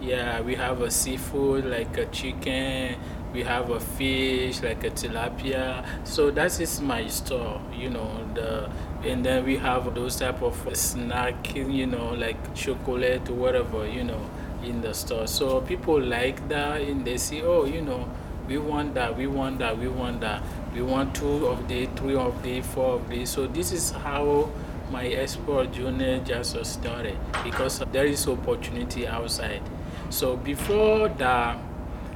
Yeah, 0.00 0.40
we 0.42 0.54
have 0.56 0.82
a 0.82 0.90
seafood 0.90 1.64
like 1.64 1.96
a 1.96 2.06
chicken. 2.06 2.96
We 3.32 3.42
have 3.42 3.70
a 3.70 3.80
fish 3.80 4.62
like 4.62 4.84
a 4.84 4.90
tilapia. 4.90 5.84
So 6.04 6.30
that 6.30 6.58
is 6.60 6.80
my 6.80 7.06
store, 7.08 7.60
you 7.72 7.90
know. 7.90 8.10
The 8.34 8.70
and 9.08 9.24
then 9.24 9.44
we 9.44 9.56
have 9.56 9.94
those 9.94 10.16
type 10.16 10.42
of 10.42 10.56
snack, 10.76 11.54
you 11.54 11.86
know, 11.86 12.10
like 12.14 12.54
chocolate, 12.54 13.28
whatever, 13.30 13.86
you 13.86 14.04
know, 14.04 14.20
in 14.62 14.80
the 14.82 14.92
store. 14.94 15.26
So 15.26 15.60
people 15.60 16.00
like 16.00 16.48
that, 16.48 16.80
and 16.82 17.04
they 17.04 17.16
see, 17.16 17.42
oh, 17.42 17.64
you 17.64 17.82
know, 17.82 18.08
we 18.48 18.58
want 18.58 18.94
that, 18.94 19.16
we 19.16 19.26
want 19.26 19.58
that, 19.58 19.76
we 19.78 19.88
want 19.88 20.20
that. 20.20 20.42
We 20.74 20.82
want 20.82 21.14
two 21.14 21.46
of 21.46 21.66
the, 21.68 21.86
three 21.96 22.14
of 22.14 22.42
the, 22.42 22.60
four 22.60 22.96
of 22.96 23.08
the. 23.08 23.24
So 23.26 23.46
this 23.46 23.72
is 23.72 23.90
how 23.90 24.50
my 24.90 25.06
export 25.06 25.72
journey 25.72 26.20
just 26.24 26.64
started 26.64 27.16
because 27.42 27.80
there 27.92 28.06
is 28.06 28.28
opportunity 28.28 29.06
outside. 29.06 29.62
So 30.10 30.36
before 30.36 31.08
that, 31.08 31.58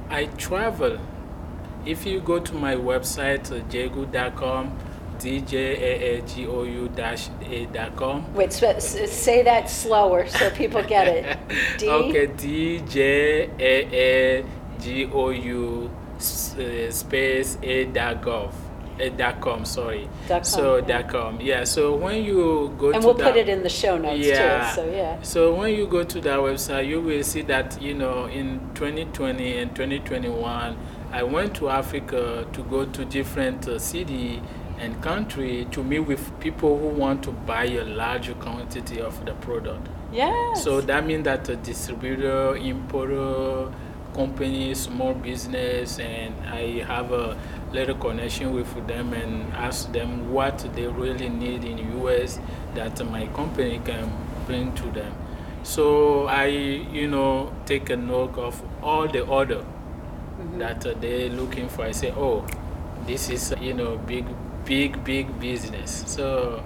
I 0.09 0.25
travel. 0.37 0.99
If 1.85 2.05
you 2.05 2.19
go 2.21 2.39
to 2.39 2.53
my 2.53 2.75
website, 2.75 3.49
jago.com, 3.73 4.77
djaagou-a.com. 5.19 5.83
Wait, 8.33 8.53
so, 8.53 8.79
say 8.79 9.43
that 9.43 9.69
slower 9.69 10.27
so 10.27 10.49
people 10.51 10.81
get 10.83 11.07
it. 11.07 11.37
D. 11.77 11.89
Okay, 11.89 12.27
D-J-A-A-G-O-U 12.27 12.81
space 16.21 17.57
A 17.63 17.85
dot 17.85 18.21
gov. 18.21 18.53
A 18.99 19.09
dot 19.09 19.41
com, 19.41 19.65
sorry. 19.65 20.07
Dot 20.27 20.43
com, 20.43 20.43
so 20.43 20.75
yeah. 20.75 20.85
dot 20.85 21.09
com, 21.09 21.41
yeah. 21.41 21.63
So 21.63 21.95
when 21.95 22.23
you 22.23 22.73
go 22.77 22.91
And 22.91 23.01
to 23.01 23.07
we'll 23.07 23.15
that, 23.15 23.33
put 23.33 23.37
it 23.37 23.49
in 23.49 23.63
the 23.63 23.69
show 23.69 23.97
notes 23.97 24.25
yeah. 24.25 24.69
too. 24.69 24.75
So 24.75 24.91
yeah. 24.91 25.21
So 25.21 25.55
when 25.55 25.73
you 25.73 25.87
go 25.87 26.03
to 26.03 26.21
that 26.21 26.39
website, 26.39 26.87
you 26.87 27.01
will 27.01 27.23
see 27.23 27.41
that 27.43 27.81
you 27.81 27.93
know 27.95 28.25
in 28.25 28.59
2020 28.75 29.57
and 29.57 29.75
2021, 29.75 30.77
I 31.11 31.23
went 31.23 31.55
to 31.55 31.69
Africa 31.69 32.45
to 32.53 32.63
go 32.63 32.85
to 32.85 33.05
different 33.05 33.67
uh, 33.67 33.79
city 33.79 34.41
and 34.77 35.01
country 35.01 35.67
to 35.71 35.83
meet 35.83 35.99
with 35.99 36.39
people 36.39 36.77
who 36.77 36.87
want 36.87 37.23
to 37.23 37.31
buy 37.31 37.65
a 37.65 37.83
larger 37.85 38.33
quantity 38.35 38.99
of 38.99 39.23
the 39.25 39.33
product. 39.35 39.87
Yes. 40.11 40.63
So 40.63 40.81
that 40.81 41.05
means 41.05 41.23
that 41.25 41.47
a 41.49 41.55
distributor, 41.55 42.55
importer, 42.57 43.71
company, 44.13 44.73
small 44.75 45.13
business, 45.13 45.99
and 45.99 46.33
I 46.45 46.83
have 46.83 47.11
a 47.11 47.37
little 47.71 47.95
connection 47.95 48.53
with 48.53 48.87
them 48.87 49.13
and 49.13 49.51
ask 49.53 49.91
them 49.91 50.31
what 50.31 50.59
they 50.75 50.87
really 50.87 51.29
need 51.29 51.63
in 51.63 51.77
US 52.03 52.39
that 52.75 53.03
my 53.05 53.27
company 53.27 53.81
can 53.83 54.11
bring 54.45 54.73
to 54.73 54.91
them. 54.91 55.13
So 55.63 56.25
I, 56.25 56.45
you 56.47 57.07
know, 57.07 57.53
take 57.65 57.89
a 57.89 57.95
note 57.95 58.37
of 58.37 58.61
all 58.81 59.07
the 59.07 59.21
order 59.25 59.63
that 60.57 60.85
uh, 60.85 60.93
they're 60.99 61.29
looking 61.29 61.69
for. 61.69 61.83
I 61.83 61.91
say, 61.91 62.11
oh, 62.11 62.45
this 63.05 63.29
is, 63.29 63.53
you 63.61 63.73
know, 63.73 63.97
big, 63.97 64.25
big, 64.65 65.03
big 65.03 65.39
business. 65.39 66.03
So 66.07 66.63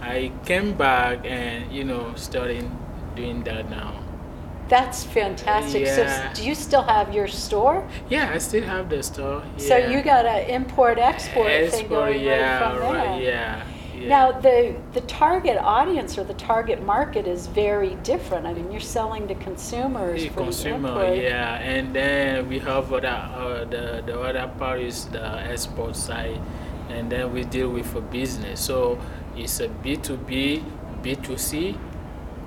I 0.00 0.32
came 0.44 0.74
back 0.74 1.24
and, 1.24 1.72
you 1.72 1.84
know, 1.84 2.12
starting 2.16 2.70
doing 3.16 3.42
that 3.44 3.68
now. 3.70 4.05
That's 4.68 5.04
fantastic. 5.04 5.86
So 5.86 6.02
Yeah. 6.02 6.30
s- 6.32 6.38
do 6.38 6.44
you 6.44 6.54
still 6.54 6.82
have 6.82 7.14
your 7.14 7.28
store? 7.28 7.84
Yeah, 8.08 8.30
I 8.34 8.38
still 8.38 8.64
have 8.64 8.88
the 8.88 9.02
store. 9.02 9.42
So 9.56 9.76
you 9.76 10.02
got 10.02 10.26
an 10.26 10.48
import 10.50 10.98
export 10.98 11.50
thing 11.70 11.86
going 11.88 12.20
yeah, 12.20 12.60
right 12.60 12.62
from 12.62 12.80
there. 12.80 12.92
right, 13.06 13.22
yeah, 13.22 13.62
yeah. 13.94 14.08
Now 14.08 14.32
the 14.32 14.74
the 14.92 15.00
target 15.02 15.56
audience 15.62 16.18
or 16.18 16.24
the 16.24 16.34
target 16.34 16.82
market 16.82 17.26
is 17.26 17.46
very 17.46 17.94
different. 18.02 18.44
I 18.46 18.52
mean, 18.54 18.70
you're 18.72 18.80
selling 18.98 19.28
to 19.28 19.34
consumers 19.36 20.22
The 20.22 20.30
consumer, 20.30 20.94
the 21.10 21.22
yeah, 21.22 21.54
and 21.74 21.94
then 21.94 22.48
we 22.48 22.58
have 22.58 22.92
other, 22.92 23.08
uh, 23.08 23.64
the 23.70 24.02
the 24.04 24.20
other 24.20 24.50
part 24.58 24.80
is 24.80 25.04
the 25.06 25.24
export 25.52 25.94
side, 25.96 26.40
and 26.90 27.08
then 27.10 27.32
we 27.32 27.44
deal 27.44 27.68
with 27.70 27.94
a 27.94 28.00
business. 28.00 28.60
So 28.60 28.98
it's 29.36 29.60
a 29.60 29.68
B 29.68 29.96
two 29.96 30.16
B, 30.28 30.62
B 31.02 31.14
two 31.14 31.38
C, 31.38 31.76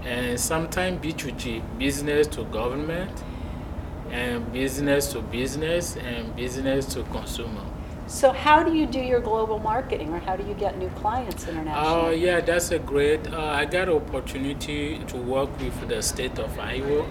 and 0.03 0.39
sometimes 0.39 1.01
B 1.01 1.13
two 1.13 1.31
G, 1.31 1.61
business 1.77 2.27
to 2.27 2.43
government, 2.45 3.23
and 4.11 4.51
business 4.51 5.11
to 5.13 5.21
business, 5.21 5.97
and 5.97 6.35
business 6.35 6.85
to 6.93 7.03
consumer. 7.03 7.65
So 8.07 8.31
how 8.31 8.63
do 8.63 8.73
you 8.73 8.87
do 8.87 8.99
your 8.99 9.19
global 9.19 9.59
marketing, 9.59 10.13
or 10.13 10.19
how 10.19 10.35
do 10.35 10.43
you 10.47 10.55
get 10.55 10.77
new 10.77 10.89
clients 10.89 11.47
internationally? 11.47 11.87
Oh 11.87 12.11
internationally? 12.11 12.25
yeah, 12.25 12.41
that's 12.41 12.71
a 12.71 12.79
great. 12.79 13.33
Uh, 13.33 13.39
I 13.39 13.65
got 13.65 13.89
opportunity 13.89 14.99
to 15.07 15.17
work 15.17 15.49
with 15.59 15.87
the 15.87 16.01
state 16.01 16.39
of 16.39 16.57
Iowa, 16.59 17.05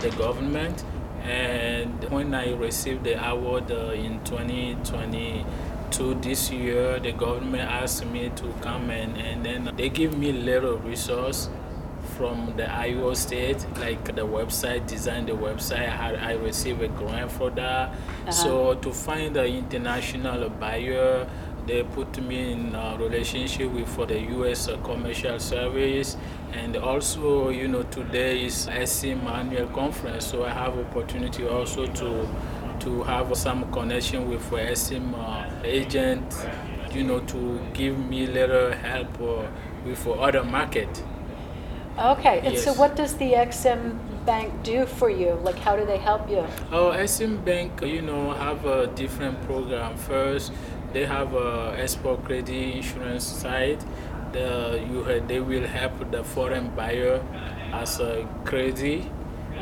the 0.00 0.10
government, 0.10 0.84
and 1.24 2.04
when 2.10 2.34
I 2.34 2.52
received 2.54 3.04
the 3.04 3.14
award 3.28 3.72
uh, 3.72 3.90
in 3.90 4.22
2020, 4.24 5.44
to 5.92 6.14
this 6.14 6.50
year, 6.50 6.98
the 6.98 7.12
government 7.12 7.62
asked 7.62 8.04
me 8.06 8.30
to 8.36 8.52
come 8.60 8.90
and, 8.90 9.16
and 9.16 9.44
then 9.44 9.72
they 9.76 9.88
give 9.88 10.16
me 10.18 10.32
little 10.32 10.78
resource 10.78 11.48
from 12.16 12.54
the 12.56 12.70
Iowa 12.70 13.14
State, 13.14 13.64
like 13.78 14.04
the 14.04 14.26
website, 14.26 14.86
design 14.86 15.26
the 15.26 15.32
website. 15.32 15.80
I, 15.80 15.90
had, 15.90 16.14
I 16.16 16.32
received 16.32 16.82
a 16.82 16.88
grant 16.88 17.30
for 17.30 17.50
that. 17.50 17.90
Uh-huh. 17.90 18.30
So 18.30 18.74
to 18.74 18.92
find 18.92 19.36
an 19.36 19.46
international 19.46 20.48
buyer, 20.48 21.28
they 21.66 21.82
put 21.82 22.22
me 22.22 22.52
in 22.52 22.74
a 22.74 22.96
relationship 22.98 23.70
with 23.72 23.88
for 23.88 24.06
the 24.06 24.20
U.S. 24.20 24.68
Commercial 24.84 25.38
Service, 25.40 26.16
and 26.52 26.76
also, 26.76 27.50
you 27.50 27.66
know, 27.68 27.82
today 27.82 28.44
is 28.44 28.68
EXIM 28.68 29.26
annual 29.26 29.66
conference, 29.68 30.26
so 30.26 30.44
I 30.44 30.50
have 30.50 30.78
opportunity 30.78 31.46
also 31.46 31.86
to 31.86 32.28
to 32.80 33.02
have 33.02 33.36
some 33.36 33.70
connection 33.72 34.28
with 34.28 34.52
EXIM 34.52 35.14
uh, 35.14 35.50
agent, 35.64 36.22
you 36.92 37.02
know, 37.02 37.20
to 37.20 37.60
give 37.72 37.98
me 37.98 38.26
little 38.26 38.70
help 38.72 39.20
uh, 39.20 39.46
with 39.84 40.06
other 40.06 40.44
market. 40.44 41.02
Okay, 41.98 42.40
and 42.44 42.58
so 42.58 42.74
what 42.74 42.94
does 42.94 43.14
the 43.16 43.34
EXIM 43.34 43.98
Bank 44.26 44.52
do 44.62 44.84
for 44.84 45.08
you? 45.08 45.38
Like, 45.42 45.58
how 45.58 45.76
do 45.76 45.86
they 45.86 45.96
help 45.96 46.28
you? 46.28 46.44
Oh, 46.70 46.90
EXIM 46.90 47.42
Bank, 47.42 47.80
you 47.80 48.02
know, 48.02 48.32
have 48.32 48.66
a 48.66 48.86
different 48.88 49.40
program. 49.46 49.96
First, 49.96 50.52
they 50.92 51.06
have 51.06 51.32
a 51.34 51.74
export 51.78 52.22
credit 52.24 52.50
insurance 52.50 53.24
side. 53.24 53.82
The, 54.32 54.84
you, 54.90 55.22
they 55.26 55.40
will 55.40 55.66
help 55.66 56.10
the 56.10 56.22
foreign 56.22 56.68
buyer 56.76 57.22
as 57.72 57.98
a 58.00 58.28
credit. 58.44 59.04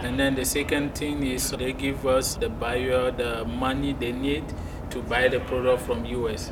And 0.02 0.18
then 0.18 0.34
the 0.34 0.44
second 0.44 0.96
thing 0.96 1.22
is 1.22 1.50
they 1.52 1.72
give 1.72 2.04
us 2.04 2.34
the 2.34 2.48
buyer 2.48 3.12
the 3.12 3.44
money 3.44 3.92
they 3.92 4.10
need 4.10 4.44
to 4.90 5.02
buy 5.02 5.28
the 5.28 5.38
product 5.40 5.82
from 5.82 6.04
US. 6.04 6.50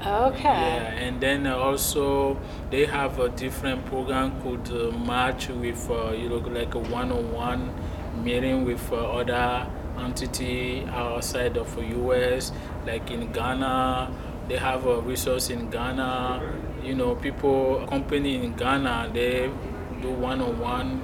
Okay. 0.00 0.44
Yeah, 0.44 1.04
and 1.04 1.20
then 1.20 1.46
also 1.46 2.38
they 2.70 2.86
have 2.86 3.18
a 3.18 3.28
different 3.28 3.84
program 3.84 4.40
called 4.40 4.70
uh, 4.72 4.96
Match 4.96 5.48
with, 5.48 5.90
uh, 5.90 6.12
you 6.12 6.30
know, 6.30 6.36
like 6.36 6.74
a 6.74 6.78
one-on-one 6.78 7.74
meeting 8.24 8.64
with 8.64 8.90
uh, 8.92 8.96
other 8.96 9.66
entity 9.98 10.86
outside 10.86 11.58
of 11.58 11.74
the 11.76 11.84
U.S. 12.00 12.50
Like 12.86 13.10
in 13.10 13.30
Ghana, 13.30 14.10
they 14.48 14.56
have 14.56 14.86
a 14.86 15.00
resource 15.00 15.50
in 15.50 15.68
Ghana. 15.68 16.42
You 16.82 16.94
know, 16.94 17.14
people, 17.14 17.86
company 17.86 18.36
in 18.42 18.54
Ghana, 18.54 19.10
they 19.12 19.50
do 20.00 20.10
one-on-one 20.12 21.02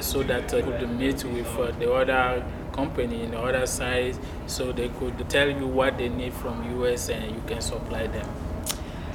so 0.00 0.22
that 0.22 0.54
uh, 0.54 0.62
could 0.62 0.88
meet 0.98 1.22
with 1.24 1.58
uh, 1.58 1.70
the 1.78 1.92
other 1.92 2.42
company 2.78 3.22
in 3.24 3.30
the 3.32 3.40
other 3.48 3.66
side 3.66 4.16
so 4.46 4.72
they 4.72 4.88
could 4.98 5.16
tell 5.28 5.48
you 5.60 5.66
what 5.66 5.98
they 5.98 6.08
need 6.08 6.32
from 6.32 6.54
US 6.82 7.08
and 7.08 7.24
you 7.34 7.42
can 7.46 7.60
supply 7.60 8.06
them. 8.06 8.28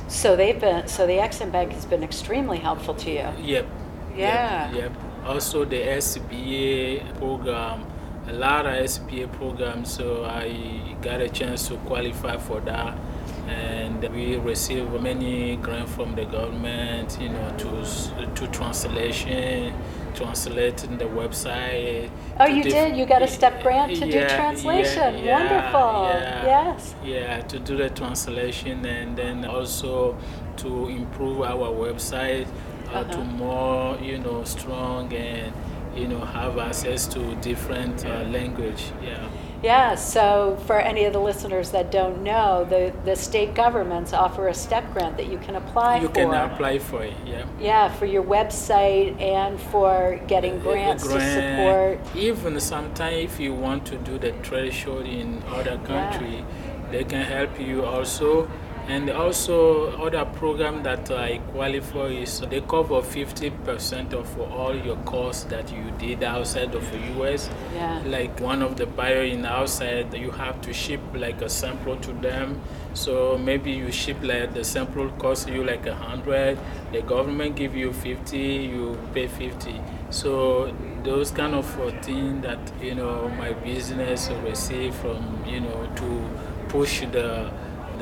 So 0.08 0.36
they've 0.36 0.60
been 0.60 0.88
so 0.88 1.08
the 1.08 1.18
EXIM 1.26 1.50
Bank 1.52 1.72
has 1.72 1.86
been 1.86 2.04
extremely 2.04 2.60
helpful 2.68 2.96
to 3.04 3.10
you. 3.10 3.28
Yep. 3.54 3.66
Yeah. 4.16 4.72
Yep. 4.72 4.76
yep. 4.76 4.92
Also 5.26 5.66
the 5.66 5.82
SBA 6.06 7.18
program, 7.18 7.86
a 8.28 8.34
lot 8.34 8.66
of 8.66 8.74
SBA 8.74 9.32
programs. 9.40 9.94
So 9.98 10.26
I 10.26 10.46
got 11.02 11.22
a 11.22 11.30
chance 11.30 11.68
to 11.70 11.78
qualify 11.90 12.38
for 12.38 12.60
that 12.62 12.98
and 13.48 14.04
we 14.16 14.36
receive 14.38 14.90
many 15.02 15.56
grants 15.58 15.92
from 15.96 16.16
the 16.16 16.26
government, 16.26 17.18
you 17.20 17.30
know, 17.30 17.48
to 17.62 17.70
to 18.38 18.48
translation, 18.58 19.74
translating 20.14 20.98
the 20.98 21.06
website. 21.06 22.10
Oh, 22.40 22.46
you 22.46 22.64
did? 22.64 22.96
You 22.96 23.06
got 23.06 23.22
a 23.22 23.28
step 23.28 23.62
grant 23.62 23.96
to 23.98 24.08
yeah, 24.08 24.28
do 24.28 24.36
translation. 24.36 25.24
Yeah, 25.24 25.40
Wonderful. 25.40 26.04
Yeah, 26.10 26.46
yes. 26.46 26.96
Yeah, 27.04 27.42
to 27.42 27.60
do 27.60 27.78
the 27.78 27.90
translation 27.90 28.86
and 28.86 29.18
then 29.18 29.46
also 29.46 30.18
to 30.58 30.88
improve 30.88 31.42
our 31.42 31.70
website 31.70 32.48
uh, 32.88 33.00
uh-huh. 33.00 33.12
to 33.12 33.24
more, 33.24 33.98
you 34.00 34.18
know, 34.20 34.44
strong 34.44 35.12
and 35.14 35.54
you 35.96 36.08
know 36.08 36.20
have 36.20 36.58
access 36.58 37.08
to 37.08 37.36
different 37.36 38.06
uh, 38.06 38.24
language. 38.24 38.92
Yeah. 39.04 39.28
Yeah, 39.64 39.96
so 39.96 40.58
for 40.68 40.78
any 40.78 41.06
of 41.06 41.14
the 41.14 41.20
listeners 41.20 41.72
that 41.72 41.90
don't 41.90 42.22
know, 42.22 42.66
the, 42.70 42.94
the 43.06 43.16
state 43.16 43.56
governments 43.56 44.12
offer 44.12 44.50
a 44.50 44.54
step 44.54 44.92
grant 44.92 45.16
that 45.16 45.28
you 45.28 45.38
can 45.38 45.56
apply 45.56 46.02
you 46.02 46.10
for. 46.10 46.20
You 46.20 46.28
can 46.28 46.52
apply 46.52 46.80
for 46.80 47.04
it, 47.04 47.14
yeah. 47.26 47.46
Yeah, 47.62 47.90
for 47.94 48.06
your 48.06 48.24
website 48.24 49.20
and 49.22 49.58
for 49.58 50.20
getting 50.28 50.60
uh, 50.60 50.64
grants 50.64 51.08
grant, 51.08 51.24
to 51.24 52.00
support. 52.02 52.16
Even 52.16 52.60
sometimes 52.60 53.16
if 53.24 53.40
you 53.40 53.54
want 53.54 53.86
to 53.86 53.98
do 53.98 54.20
the 54.20 54.32
trade 54.44 54.74
show 54.74 55.00
in 55.00 55.42
other 55.48 55.78
country, 55.78 56.38
yeah. 56.38 56.92
they 56.92 57.04
can 57.06 57.24
help 57.24 57.58
you 57.58 57.86
also 57.86 58.50
and 58.88 59.10
also 59.10 59.92
other 59.98 60.26
program 60.26 60.84
that 60.84 61.10
I 61.10 61.38
qualify 61.54 62.08
is 62.08 62.42
they 62.42 62.60
cover 62.62 63.02
50% 63.02 64.14
of 64.14 64.40
all 64.52 64.76
your 64.76 64.98
costs 64.98 65.46
that 65.46 65.72
you 65.72 65.92
did 65.98 66.22
outside 66.24 66.76
of 66.76 66.92
the 66.92 67.00
US. 67.22 67.50
Yeah. 67.74 68.02
Like 68.06 68.40
one 68.42 68.62
of 68.62 68.76
the 68.76 68.86
buyer 68.86 69.24
in 69.24 69.46
outside, 69.46 70.14
you 70.14 70.32
have 70.32 70.60
to 70.62 70.74
ship 70.74 71.00
like 71.14 71.42
a 71.42 71.50
sample 71.50 71.96
to 71.98 72.12
them. 72.14 72.62
So 72.94 73.38
maybe 73.38 73.72
you 73.72 73.92
ship 73.92 74.18
like 74.22 74.54
the 74.54 74.66
sample 74.66 75.10
cost 75.12 75.48
you 75.48 75.64
like 75.64 75.86
a 75.86 75.96
hundred. 75.96 76.60
The 76.92 77.02
government 77.02 77.56
give 77.56 77.76
you 77.76 77.94
50, 77.94 78.38
you 78.38 78.98
pay 79.14 79.28
50. 79.28 79.80
So 80.10 80.76
those 81.04 81.32
kind 81.32 81.56
of 81.56 81.66
things 82.04 82.44
that 82.44 82.60
you 82.82 82.96
know 82.96 83.30
my 83.30 83.54
business 83.54 84.30
receive 84.44 84.94
from 84.96 85.44
you 85.48 85.62
know 85.62 85.90
to 85.96 86.30
push 86.70 87.02
the 87.12 87.52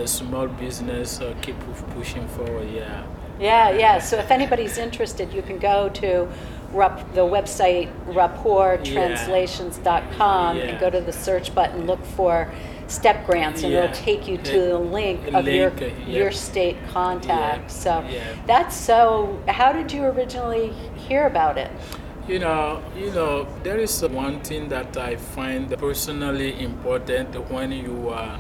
the 0.02 0.08
small 0.08 0.48
business 0.48 1.22
uh, 1.22 1.36
keep 1.42 1.60
pushing 1.94 2.28
forward. 2.30 2.68
Yeah. 2.70 3.06
Yeah, 3.40 3.70
yeah. 3.72 4.00
So 4.00 4.18
if 4.18 4.32
anybody's 4.32 4.78
interested, 4.78 5.34
you 5.34 5.42
can 5.42 5.58
go 5.60 5.90
to 5.90 6.30
the 6.72 7.26
website 7.36 7.90
rapporttranslations.com 8.08 10.58
yeah. 10.58 10.64
and 10.64 10.80
go 10.80 10.90
to 10.90 11.02
the 11.02 11.12
search 11.12 11.54
button, 11.54 11.86
look 11.86 12.02
for 12.18 12.50
step 12.88 13.26
grants, 13.26 13.64
and 13.64 13.74
yeah. 13.74 13.84
it'll 13.84 13.96
take 13.96 14.26
you 14.28 14.38
to 14.38 14.60
the 14.74 14.78
link 14.78 15.28
of 15.28 15.46
link, 15.46 15.48
your 15.48 15.72
uh, 15.72 15.90
your 16.08 16.32
state 16.32 16.78
contact. 16.90 17.72
So 17.72 18.04
that's 18.48 18.76
so. 18.76 19.40
How 19.48 19.74
did 19.74 19.92
you 19.92 20.06
originally 20.06 20.70
hear 21.08 21.28
about 21.28 21.58
it? 21.58 21.72
You 22.28 22.40
know, 22.40 22.82
you 22.96 23.12
know, 23.12 23.48
there 23.64 23.80
is 23.80 24.04
one 24.04 24.42
thing 24.42 24.70
that 24.70 24.96
I 24.96 25.16
find 25.16 25.76
personally 25.78 26.64
important 26.64 27.34
when 27.50 27.72
you 27.72 28.10
are 28.10 28.40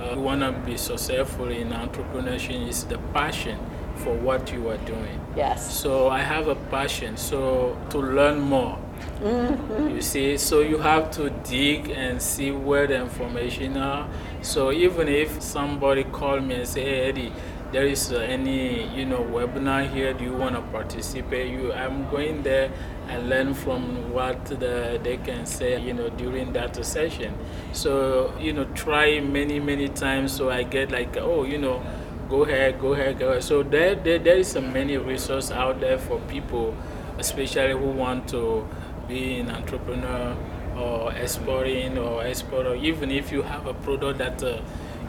uh, 0.00 0.14
you 0.14 0.20
want 0.20 0.40
to 0.40 0.52
be 0.64 0.76
successful 0.76 1.48
in 1.48 1.70
entrepreneurship 1.70 2.68
is 2.68 2.84
the 2.84 2.98
passion 3.12 3.58
for 3.96 4.14
what 4.14 4.52
you 4.52 4.68
are 4.68 4.78
doing. 4.78 5.20
Yes. 5.36 5.78
So 5.78 6.08
I 6.08 6.20
have 6.20 6.48
a 6.48 6.54
passion. 6.54 7.16
So 7.16 7.76
to 7.90 7.98
learn 7.98 8.40
more. 8.40 8.78
Mm-hmm. 9.20 9.96
You 9.96 10.02
see, 10.02 10.36
so 10.38 10.60
you 10.60 10.78
have 10.78 11.10
to 11.12 11.30
dig 11.30 11.90
and 11.90 12.20
see 12.20 12.50
where 12.50 12.86
the 12.86 12.96
information 12.96 13.76
are. 13.76 14.08
So 14.42 14.72
even 14.72 15.08
if 15.08 15.42
somebody 15.42 16.04
call 16.04 16.40
me 16.40 16.54
and 16.56 16.68
say, 16.68 16.82
hey, 16.82 17.08
Eddy, 17.08 17.32
there 17.72 17.86
is 17.86 18.12
uh, 18.12 18.16
any 18.18 18.88
you 18.96 19.04
know 19.04 19.20
webinar 19.22 19.88
here? 19.88 20.12
Do 20.12 20.24
you 20.24 20.34
want 20.34 20.54
to 20.56 20.62
participate? 20.72 21.50
You 21.52 21.72
i'm 21.72 22.08
going 22.10 22.42
there 22.42 22.70
and 23.08 23.28
learn 23.28 23.54
from 23.54 24.12
what 24.12 24.44
the, 24.46 25.00
they 25.02 25.16
can 25.18 25.46
say 25.46 25.80
you 25.80 25.94
know 25.94 26.08
during 26.10 26.52
that 26.54 26.84
session. 26.84 27.34
So 27.72 28.34
you 28.38 28.52
know 28.52 28.64
try 28.74 29.20
many 29.20 29.60
many 29.60 29.88
times 29.88 30.32
so 30.32 30.50
i 30.50 30.62
get 30.62 30.90
like 30.90 31.16
oh 31.16 31.44
you 31.44 31.58
know 31.58 31.82
go 32.28 32.42
ahead 32.44 32.80
go 32.80 32.92
ahead 32.94 33.18
go 33.18 33.30
ahead. 33.30 33.42
So 33.44 33.62
there 33.62 33.94
there, 33.94 34.18
there 34.18 34.36
is 34.38 34.54
a 34.56 34.60
many 34.60 34.96
resources 34.96 35.52
out 35.52 35.80
there 35.80 35.98
for 35.98 36.18
people 36.28 36.74
especially 37.18 37.72
who 37.72 37.90
want 37.90 38.28
to 38.28 38.66
be 39.06 39.38
an 39.40 39.50
entrepreneur 39.50 40.36
or 40.76 41.12
exporting 41.12 41.98
or 41.98 42.24
exporter 42.24 42.74
even 42.74 43.10
if 43.10 43.30
you 43.30 43.42
have 43.42 43.66
a 43.66 43.74
product 43.74 44.18
that 44.18 44.42
uh, 44.42 44.60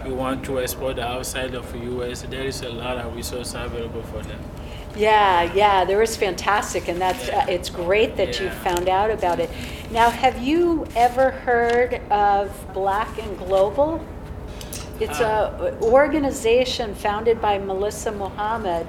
you 0.05 0.15
want 0.15 0.43
to 0.45 0.59
export 0.59 0.99
outside 0.99 1.53
of 1.55 1.71
the 1.71 1.79
US, 1.95 2.23
there 2.23 2.43
is 2.43 2.61
a 2.61 2.69
lot 2.69 2.97
of 2.97 3.15
resources 3.15 3.53
available 3.53 4.03
for 4.03 4.21
them. 4.21 4.39
Yeah, 4.95 5.53
yeah, 5.53 5.85
there 5.85 6.01
is 6.01 6.17
fantastic, 6.17 6.89
and 6.89 6.99
that's 6.99 7.29
uh, 7.29 7.45
it's 7.47 7.69
great 7.69 8.17
that 8.17 8.35
yeah. 8.35 8.45
you 8.45 8.49
found 8.49 8.89
out 8.89 9.09
about 9.09 9.39
it. 9.39 9.49
Now, 9.89 10.09
have 10.09 10.41
you 10.41 10.85
ever 10.95 11.31
heard 11.31 12.01
of 12.11 12.51
Black 12.73 13.17
and 13.17 13.37
Global? 13.37 14.05
It's 14.99 15.19
uh, 15.19 15.77
a 15.81 15.83
organization 15.83 16.93
founded 16.93 17.41
by 17.41 17.57
Melissa 17.57 18.11
Muhammad 18.11 18.85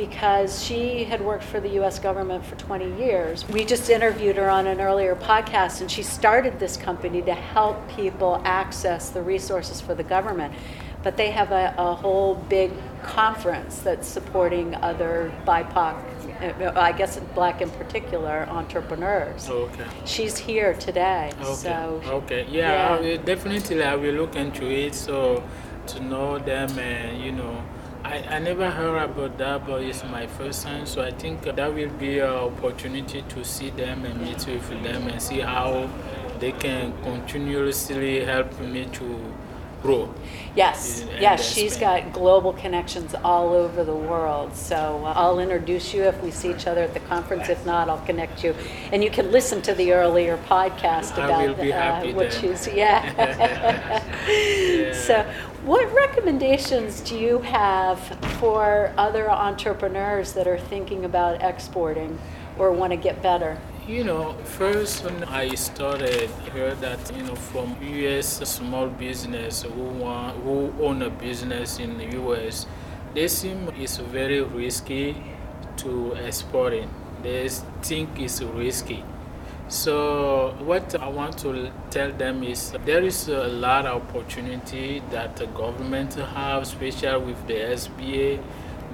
because 0.00 0.64
she 0.64 1.04
had 1.04 1.20
worked 1.20 1.44
for 1.44 1.60
the 1.60 1.68
US 1.80 1.98
government 1.98 2.42
for 2.42 2.56
20 2.56 2.98
years. 2.98 3.46
We 3.48 3.66
just 3.66 3.90
interviewed 3.90 4.36
her 4.36 4.48
on 4.48 4.66
an 4.66 4.80
earlier 4.80 5.14
podcast, 5.14 5.82
and 5.82 5.90
she 5.90 6.02
started 6.02 6.58
this 6.58 6.78
company 6.78 7.20
to 7.22 7.34
help 7.34 7.76
people 7.90 8.40
access 8.46 9.10
the 9.10 9.20
resources 9.20 9.78
for 9.78 9.94
the 9.94 10.02
government. 10.02 10.54
But 11.02 11.18
they 11.18 11.30
have 11.30 11.52
a, 11.52 11.74
a 11.76 11.94
whole 11.94 12.36
big 12.48 12.72
conference 13.02 13.80
that's 13.80 14.08
supporting 14.08 14.74
other 14.76 15.30
BIPOC, 15.46 15.94
uh, 16.60 16.72
I 16.80 16.92
guess 16.92 17.18
black 17.34 17.60
in 17.60 17.70
particular, 17.70 18.46
entrepreneurs. 18.48 19.48
Oh, 19.50 19.68
okay. 19.68 19.84
She's 20.06 20.38
here 20.38 20.72
today. 20.74 21.30
Okay. 21.40 21.54
So, 21.54 22.00
okay. 22.06 22.46
Yeah, 22.48 23.00
yeah. 23.00 23.16
definitely 23.18 23.82
I 23.82 23.96
will 23.96 24.14
look 24.14 24.34
into 24.36 24.64
it. 24.64 24.94
So 24.94 25.42
to 25.88 26.00
know 26.00 26.38
them 26.38 26.78
and 26.78 27.22
you 27.22 27.32
know 27.32 27.64
I, 28.10 28.24
I 28.28 28.38
never 28.40 28.68
heard 28.68 29.04
about 29.04 29.38
that 29.38 29.64
but 29.64 29.82
it's 29.82 30.02
my 30.02 30.26
first 30.26 30.64
time 30.64 30.84
so 30.84 31.00
i 31.00 31.12
think 31.12 31.42
that 31.42 31.72
will 31.72 31.90
be 31.90 32.18
an 32.18 32.28
opportunity 32.28 33.22
to 33.22 33.44
see 33.44 33.70
them 33.70 34.04
and 34.04 34.20
meet 34.20 34.44
with 34.48 34.68
them 34.82 35.06
and 35.06 35.22
see 35.22 35.38
how 35.38 35.88
they 36.40 36.50
can 36.50 36.92
continuously 37.04 38.24
help 38.24 38.58
me 38.58 38.86
to 38.94 39.32
Yes, 40.54 41.02
in 41.02 41.22
yes, 41.22 41.54
she's 41.54 41.76
got 41.76 42.12
global 42.12 42.52
connections 42.52 43.14
all 43.24 43.52
over 43.52 43.84
the 43.84 43.94
world. 43.94 44.54
So 44.56 45.02
uh, 45.04 45.12
I'll 45.16 45.38
introduce 45.38 45.94
you 45.94 46.02
if 46.02 46.20
we 46.22 46.30
see 46.30 46.50
each 46.50 46.66
other 46.66 46.82
at 46.82 46.92
the 46.92 47.00
conference. 47.00 47.48
If 47.48 47.64
not, 47.64 47.88
I'll 47.88 48.04
connect 48.04 48.42
you. 48.42 48.54
And 48.92 49.02
you 49.02 49.10
can 49.10 49.30
listen 49.30 49.62
to 49.62 49.74
the 49.74 49.92
earlier 49.92 50.36
podcast 50.48 51.16
I 51.18 51.24
about 51.26 51.48
will 51.48 51.54
be 51.54 51.72
uh, 51.72 52.12
what 52.14 52.30
then. 52.32 52.40
she's, 52.40 52.66
yeah. 52.68 54.02
So 54.94 55.22
what 55.64 55.92
recommendations 55.92 57.00
do 57.00 57.18
you 57.18 57.38
have 57.40 58.00
for 58.38 58.92
other 58.96 59.30
entrepreneurs 59.30 60.32
that 60.32 60.48
are 60.48 60.58
thinking 60.58 61.04
about 61.04 61.42
exporting 61.42 62.18
or 62.58 62.72
want 62.72 62.92
to 62.92 62.96
get 62.96 63.22
better? 63.22 63.58
You 63.90 64.04
know, 64.04 64.34
first 64.44 65.02
when 65.02 65.24
I 65.24 65.52
started, 65.56 66.30
I 66.46 66.50
heard 66.50 66.80
that 66.80 67.12
you 67.16 67.24
know 67.24 67.34
from 67.34 67.76
U.S. 67.82 68.38
small 68.48 68.86
business 68.86 69.62
who 69.62 69.82
want 69.82 70.36
who 70.44 70.72
own 70.80 71.02
a 71.02 71.10
business 71.10 71.80
in 71.80 71.98
the 71.98 72.04
U.S. 72.22 72.66
They 73.14 73.26
seem 73.26 73.68
it's 73.76 73.96
very 73.96 74.42
risky 74.42 75.20
to 75.78 76.12
exporting. 76.12 76.88
They 77.24 77.48
think 77.82 78.20
it's 78.20 78.40
risky. 78.40 79.02
So 79.66 80.54
what 80.60 80.94
I 80.94 81.08
want 81.08 81.38
to 81.38 81.72
tell 81.90 82.12
them 82.12 82.44
is 82.44 82.72
there 82.84 83.02
is 83.02 83.26
a 83.28 83.48
lot 83.48 83.86
of 83.86 84.02
opportunity 84.02 85.02
that 85.10 85.34
the 85.34 85.46
government 85.46 86.14
have, 86.14 86.62
especially 86.62 87.26
with 87.26 87.44
the 87.48 87.54
SBA, 87.54 88.40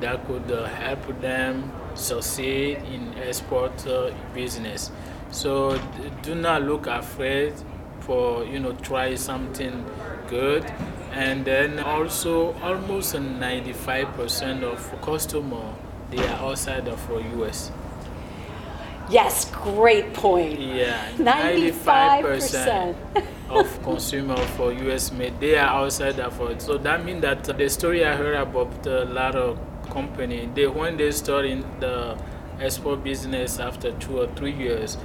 that 0.01 0.27
could 0.27 0.49
help 0.49 1.21
them 1.21 1.71
succeed 1.97 2.79
in 2.93 3.15
export 3.19 3.87
uh, 3.87 4.11
business. 4.35 4.91
So 5.31 5.81
do 6.23 6.35
not 6.35 6.63
look 6.63 6.87
afraid 6.87 7.55
for 8.01 8.45
you 8.45 8.61
know 8.61 8.73
try 8.73 9.15
something 9.17 9.85
good 10.29 10.65
and 11.13 11.45
then 11.45 11.81
also 11.81 12.53
almost 12.63 13.15
95% 13.15 14.63
of 14.63 15.03
customer 15.03 15.75
they 16.11 16.19
are 16.19 16.51
outside 16.51 16.89
of 16.89 17.01
US. 17.41 17.73
Yes, 19.09 19.45
great 19.51 20.13
point. 20.15 20.59
Yeah, 20.59 21.11
95%. 21.13 22.97
of 23.49 23.83
consumer 23.83 24.37
for 24.57 24.73
US 24.73 25.13
made, 25.13 25.39
they 25.41 25.57
are 25.57 25.69
outside 25.69 26.19
of 26.19 26.41
it. 26.51 26.61
So 26.61 26.79
that 26.79 27.05
means 27.05 27.23
that 27.23 27.45
the 27.45 27.69
story 27.69 28.05
I 28.05 28.17
heard 28.17 28.35
about 28.35 28.87
a 28.87 29.05
lot 29.05 29.37
of 29.37 29.59
company, 29.97 30.49
they 30.55 30.67
when 30.67 30.97
they 30.97 31.11
start 31.11 31.47
in 31.47 31.65
the 31.81 32.19
export 32.61 33.03
business 33.03 33.59
after 33.59 33.93
two 33.93 34.21
or 34.21 34.27
three 34.37 34.53
years, 34.53 34.99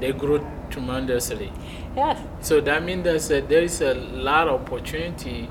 they 0.00 0.12
grow 0.12 0.38
tremendously. 0.70 1.52
Yes. 1.96 2.18
So 2.40 2.60
that 2.60 2.84
means 2.84 3.04
that 3.28 3.48
there 3.48 3.62
is 3.62 3.80
a 3.80 3.94
lot 3.94 4.46
of 4.48 4.60
opportunity 4.62 5.48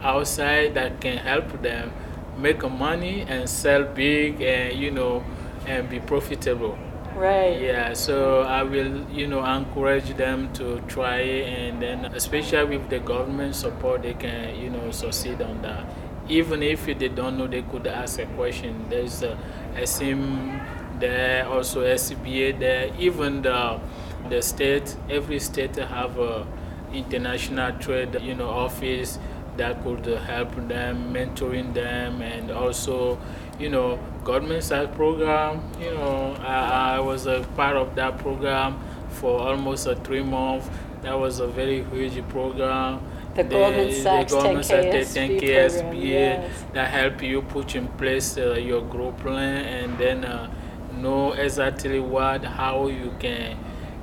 outside 0.00 0.74
that 0.74 1.00
can 1.00 1.18
help 1.18 1.60
them 1.62 1.92
make 2.38 2.62
money 2.70 3.22
and 3.28 3.48
sell 3.48 3.84
big 3.84 4.40
and 4.40 4.78
you 4.78 4.90
know 4.90 5.24
and 5.66 5.88
be 5.90 5.98
profitable. 6.00 6.78
Right. 7.16 7.60
Yeah, 7.60 7.92
so 7.94 8.42
I 8.42 8.62
will, 8.62 9.04
you 9.10 9.26
know, 9.26 9.44
encourage 9.44 10.16
them 10.16 10.52
to 10.54 10.80
try 10.88 11.18
and 11.18 11.82
then 11.82 12.04
especially 12.14 12.78
with 12.78 12.88
the 12.88 13.00
government 13.00 13.56
support, 13.56 14.02
they 14.02 14.14
can, 14.14 14.56
you 14.56 14.70
know, 14.70 14.90
succeed 14.90 15.42
on 15.42 15.60
that. 15.62 15.84
Even 16.30 16.62
if 16.62 16.86
they 16.86 17.08
don't 17.08 17.36
know, 17.38 17.46
they 17.46 17.62
could 17.62 17.86
ask 17.86 18.18
a 18.18 18.26
question. 18.26 18.86
There's 18.88 19.22
a 19.22 19.36
SIM 19.84 20.60
there, 20.98 21.46
also 21.48 21.82
SCBA 21.82 22.58
there, 22.58 22.90
even 22.98 23.42
the 23.42 23.80
the 24.28 24.40
state. 24.42 24.96
Every 25.08 25.40
state 25.40 25.76
have 25.76 26.18
a 26.18 26.46
international 26.92 27.72
trade, 27.78 28.18
you 28.22 28.34
know, 28.34 28.48
office 28.48 29.18
that 29.56 29.82
could 29.82 30.06
help 30.06 30.54
them, 30.68 31.12
mentoring 31.12 31.74
them, 31.74 32.22
and 32.22 32.50
also, 32.50 33.18
you 33.58 33.68
know, 33.68 33.98
government 34.24 34.64
side 34.64 34.94
program. 34.94 35.62
You 35.80 35.92
know, 35.94 36.36
I, 36.40 36.96
I 36.96 37.00
was 37.00 37.26
a 37.26 37.46
part 37.56 37.76
of 37.76 37.94
that 37.96 38.18
program 38.18 38.78
for 39.10 39.40
almost 39.40 39.86
a 39.86 39.96
three 39.96 40.22
months. 40.22 40.68
That 41.02 41.18
was 41.18 41.40
a 41.40 41.46
very 41.46 41.82
huge 41.84 42.26
program. 42.28 43.00
The 43.34 43.44
Goldman 43.44 43.92
Sachs 43.92 44.32
10K 44.32 44.60
10K 44.60 45.38
program, 45.38 45.94
SBA 45.94 46.04
yes. 46.04 46.64
that 46.72 46.90
help 46.90 47.22
you 47.22 47.42
put 47.42 47.74
in 47.76 47.86
place 47.88 48.36
uh, 48.36 48.54
your 48.54 48.82
growth 48.82 49.18
plan 49.18 49.64
and 49.64 49.98
then 49.98 50.24
uh, 50.24 50.50
know 50.96 51.32
exactly 51.32 52.00
what 52.00 52.44
how 52.44 52.88
you 52.88 53.14
can 53.20 53.56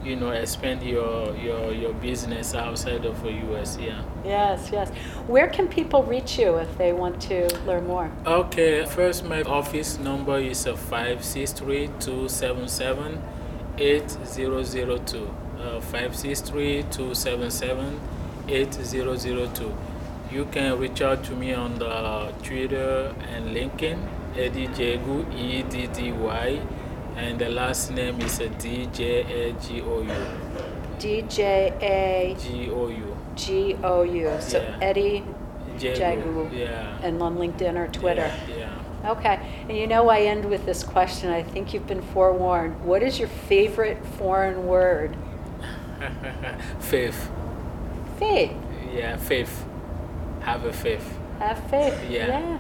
you 0.03 0.15
know 0.15 0.29
expand 0.31 0.81
your 0.83 1.35
your, 1.35 1.73
your 1.73 1.93
business 1.93 2.55
outside 2.55 3.03
of 3.05 3.21
the 3.23 3.31
US 3.51 3.77
yeah 3.79 4.01
Yes, 4.23 4.69
yes. 4.71 4.89
Where 5.27 5.47
can 5.47 5.67
people 5.67 6.03
reach 6.03 6.37
you 6.37 6.57
if 6.57 6.77
they 6.77 6.93
want 6.93 7.21
to 7.23 7.47
learn 7.65 7.87
more? 7.87 8.11
okay 8.25 8.85
first 8.85 9.25
my 9.25 9.41
office 9.43 9.99
number 9.99 10.37
is 10.39 10.65
uh, 10.65 10.75
563 10.75 11.87
277 11.99 13.21
8002 13.77 15.35
uh, 15.59 15.81
563 15.81 16.83
277 16.89 17.99
8002 18.47 19.73
you 20.31 20.45
can 20.45 20.77
reach 20.79 21.01
out 21.01 21.23
to 21.23 21.33
me 21.33 21.53
on 21.53 21.79
the 21.79 22.33
Twitter 22.43 23.13
and 23.31 23.55
LinkedIn 23.55 23.97
Eddy 24.35 24.67
Djagou 24.67 25.25
E 25.33 25.63
D 25.63 25.87
D 25.87 26.11
Y 26.11 26.59
and 27.15 27.39
the 27.39 27.49
last 27.49 27.91
name 27.91 28.19
is 28.21 28.37
D 28.59 28.87
J 28.93 29.21
A 29.23 29.53
G 29.53 29.81
O 29.81 30.01
U 30.01 30.11
D 30.99 31.21
J 31.23 31.73
A 31.81 32.35
G 32.39 32.69
O 32.69 32.87
U 32.89 33.17
G 33.35 33.75
O 33.83 34.03
U. 34.03 34.37
So 34.39 34.59
Yeah. 34.59 34.77
Eddy 34.81 35.23
Djagou. 35.79 35.95
Djagou. 35.97 36.51
yeah 36.59 36.99
and 37.01 37.21
on 37.21 37.37
LinkedIn 37.37 37.75
or 37.75 37.87
Twitter. 37.87 38.31
yeah. 38.57 39.11
Okay. 39.11 39.39
And 39.69 39.77
you 39.77 39.87
know, 39.87 40.09
I 40.09 40.21
end 40.21 40.45
with 40.45 40.65
this 40.65 40.83
question. 40.83 41.31
I 41.31 41.41
think 41.43 41.73
you've 41.73 41.87
been 41.87 42.01
forewarned. 42.01 42.83
What 42.83 43.01
is 43.03 43.19
your 43.19 43.29
favorite 43.29 44.03
foreign 44.17 44.65
word? 44.67 45.15
yeah. 46.01 46.57
faith 46.79 47.29
Faith. 48.17 48.51
yeah 48.93 49.15
faith 49.17 49.65
have 50.41 50.65
a 50.65 50.73
faith 50.73 51.17
Have 51.39 51.59
faith. 51.69 51.93
Yeah. 52.09 52.27
yeah. 52.27 52.57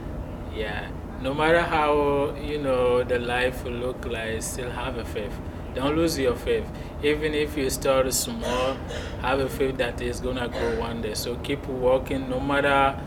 Yeah. 0.55 0.89
No 1.21 1.33
matter 1.33 1.61
how 1.61 2.35
you 2.35 2.59
know 2.61 3.03
the 3.03 3.17
life 3.17 3.63
will 3.63 3.71
look 3.71 4.05
like, 4.05 4.41
still 4.43 4.69
have 4.69 4.97
a 4.97 5.05
faith. 5.05 5.33
Don't 5.73 5.95
lose 5.95 6.17
your 6.19 6.35
faith. 6.35 6.65
Even 7.03 7.33
if 7.33 7.57
you 7.57 7.69
start 7.71 8.11
small, 8.13 8.75
have 9.21 9.39
a 9.39 9.49
faith 9.49 9.77
that 9.77 9.99
it's 10.01 10.19
gonna 10.19 10.47
grow 10.47 10.79
one 10.79 11.01
day. 11.01 11.15
So 11.15 11.35
keep 11.37 11.65
working, 11.67 12.29
no 12.29 12.39
matter 12.39 12.99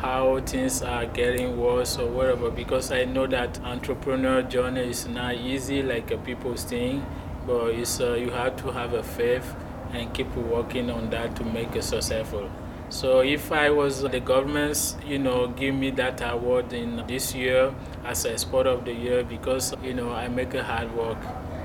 how 0.00 0.40
things 0.40 0.82
are 0.82 1.06
getting 1.06 1.56
worse 1.58 1.98
or 1.98 2.06
whatever. 2.08 2.50
Because 2.50 2.92
I 2.92 3.04
know 3.04 3.26
that 3.26 3.58
entrepreneur 3.64 4.42
journey 4.42 4.90
is 4.90 5.08
not 5.08 5.34
easy, 5.34 5.82
like 5.82 6.08
people 6.24 6.54
think, 6.54 7.02
but 7.46 7.74
it's 7.74 8.00
uh, 8.00 8.14
you 8.14 8.30
have 8.30 8.54
to 8.62 8.70
have 8.70 8.92
a 8.94 9.02
faith 9.02 9.54
and 9.92 10.12
keep 10.14 10.34
working 10.36 10.90
on 10.90 11.10
that 11.10 11.36
to 11.36 11.44
make 11.44 11.74
it 11.76 11.84
successful. 11.84 12.50
So 12.88 13.20
if 13.20 13.50
I 13.50 13.70
was 13.70 14.02
the 14.02 14.20
government's, 14.20 14.96
you 15.04 15.18
know, 15.18 15.48
give 15.48 15.74
me 15.74 15.90
that 15.92 16.20
award 16.22 16.72
in 16.72 17.04
this 17.08 17.34
year 17.34 17.74
as 18.04 18.24
exporter 18.24 18.70
of 18.70 18.84
the 18.84 18.92
year 18.92 19.24
because 19.24 19.74
you 19.82 19.92
know 19.92 20.12
I 20.12 20.28
make 20.28 20.54
a 20.54 20.62
hard 20.62 20.94
work. 20.94 21.18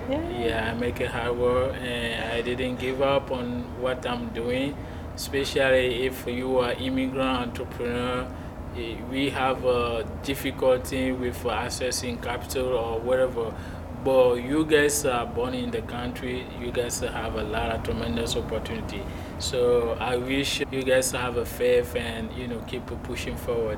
Yeah. 0.10 0.30
Yeah, 0.30 0.72
I 0.72 0.74
make 0.74 1.00
a 1.00 1.08
hard 1.08 1.38
work 1.38 1.76
and 1.76 2.34
I 2.34 2.42
didn't 2.42 2.78
give 2.78 3.02
up 3.02 3.32
on 3.32 3.64
what 3.80 4.06
I'm 4.06 4.30
doing. 4.30 4.76
Especially 5.16 6.06
if 6.06 6.26
you 6.26 6.58
are 6.58 6.72
immigrant 6.74 7.40
entrepreneur, 7.50 8.26
eh, 8.76 8.96
we 9.12 9.30
have 9.30 9.64
a 9.66 10.04
difficulty 10.24 11.12
with 11.12 11.44
accessing 11.44 12.22
capital 12.22 12.70
or 12.70 13.00
whatever. 13.00 13.54
But 14.04 14.36
you 14.38 14.66
guys 14.66 15.06
are 15.06 15.28
born 15.28 15.54
in 15.54 15.70
the 15.70 15.84
country. 15.84 16.48
You 16.60 16.72
guys 16.72 17.00
have 17.02 17.36
a 17.36 17.44
lot 17.44 17.70
of 17.70 17.84
tremendous 17.84 18.36
opportunity. 18.36 19.04
So 19.38 19.96
I 20.00 20.16
wish 20.16 20.62
you 20.72 20.84
guys 20.84 21.12
have 21.12 21.38
a 21.38 21.46
faith 21.46 21.96
and 21.96 22.32
you 22.34 22.48
know 22.48 22.60
keep 22.68 22.86
pushing 23.04 23.38
forward. 23.38 23.78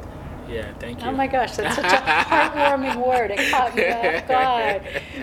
Yeah, 0.53 0.71
thank 0.79 1.01
you. 1.01 1.07
Oh 1.07 1.11
my 1.11 1.27
gosh, 1.27 1.55
that's 1.55 1.75
such 1.75 1.85
a 1.91 1.95
heartwarming 2.29 3.05
word. 3.05 3.31
It 3.31 3.49
caught 3.51 3.75
me 3.75 3.89
off 3.89 4.27
guard. 4.33 4.81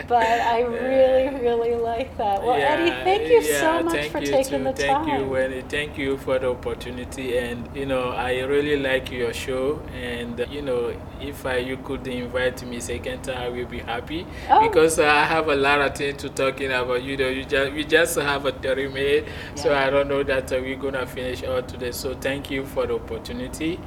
But 0.09 0.27
I 0.27 0.63
really, 0.63 1.39
really 1.41 1.75
like 1.77 2.17
that. 2.19 2.43
Well, 2.43 2.55
Eddy, 2.57 2.91
thank 3.05 3.29
you 3.29 3.41
yeah, 3.43 3.61
so 3.61 3.83
much 3.85 3.93
thank 3.95 4.13
for 4.13 4.19
you 4.19 4.27
taking 4.27 4.59
too. 4.59 4.65
the 4.65 4.73
thank 4.73 4.91
time. 4.91 5.07
Thank 5.07 5.21
you, 5.21 5.29
Wendy. 5.29 5.61
Thank 5.63 5.99
you 5.99 6.17
for 6.19 6.39
the 6.39 6.51
opportunity, 6.51 7.39
and 7.39 7.69
you 7.77 7.87
know, 7.87 8.11
I 8.11 8.41
really 8.41 8.77
like 8.77 9.11
your 9.13 9.33
show. 9.33 9.81
And 9.95 10.45
you 10.51 10.63
know, 10.63 10.93
if 11.21 11.47
I, 11.47 11.59
you 11.59 11.77
could 11.79 12.07
invite 12.09 12.65
me 12.67 12.81
second 12.81 13.23
time, 13.23 13.39
I 13.39 13.49
will 13.49 13.67
be 13.67 13.79
happy 13.79 14.27
Oh. 14.49 14.61
because 14.67 14.99
I 14.99 15.25
have 15.25 15.49
a 15.49 15.55
lot 15.57 15.81
of 15.81 15.95
things 15.97 16.21
to 16.23 16.29
talking 16.29 16.73
about. 16.73 17.03
You 17.03 17.17
know, 17.17 17.29
you 17.29 17.45
just 17.45 17.73
we 17.73 17.85
just 17.85 18.19
have 18.19 18.47
a 18.47 18.53
thirty 18.53 18.89
minute, 18.89 19.27
so 19.55 19.75
I 19.75 19.91
don't 19.91 20.09
know 20.09 20.23
that 20.25 20.53
uh, 20.53 20.59
we're 20.61 20.77
gonna 20.77 21.07
finish 21.07 21.45
all 21.45 21.63
today. 21.63 21.93
So 21.93 22.15
thank 22.15 22.51
you 22.51 22.65
for 22.67 22.87
the 22.87 22.95
opportunity. 22.97 23.79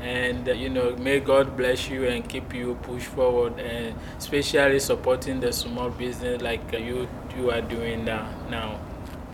And 0.00 0.48
uh, 0.48 0.52
you 0.52 0.68
know, 0.68 0.94
may 0.96 1.20
God 1.20 1.56
bless 1.56 1.88
you 1.88 2.06
and 2.06 2.28
keep 2.28 2.54
you 2.54 2.76
push 2.82 3.04
forward, 3.04 3.58
and 3.58 3.96
especially 4.16 4.78
supporting 4.78 5.40
the 5.40 5.52
small 5.52 5.90
business 5.90 6.40
like 6.40 6.72
uh, 6.72 6.78
you 6.78 7.08
you 7.36 7.50
are 7.50 7.60
doing 7.60 8.04
now. 8.04 8.28
now. 8.48 8.80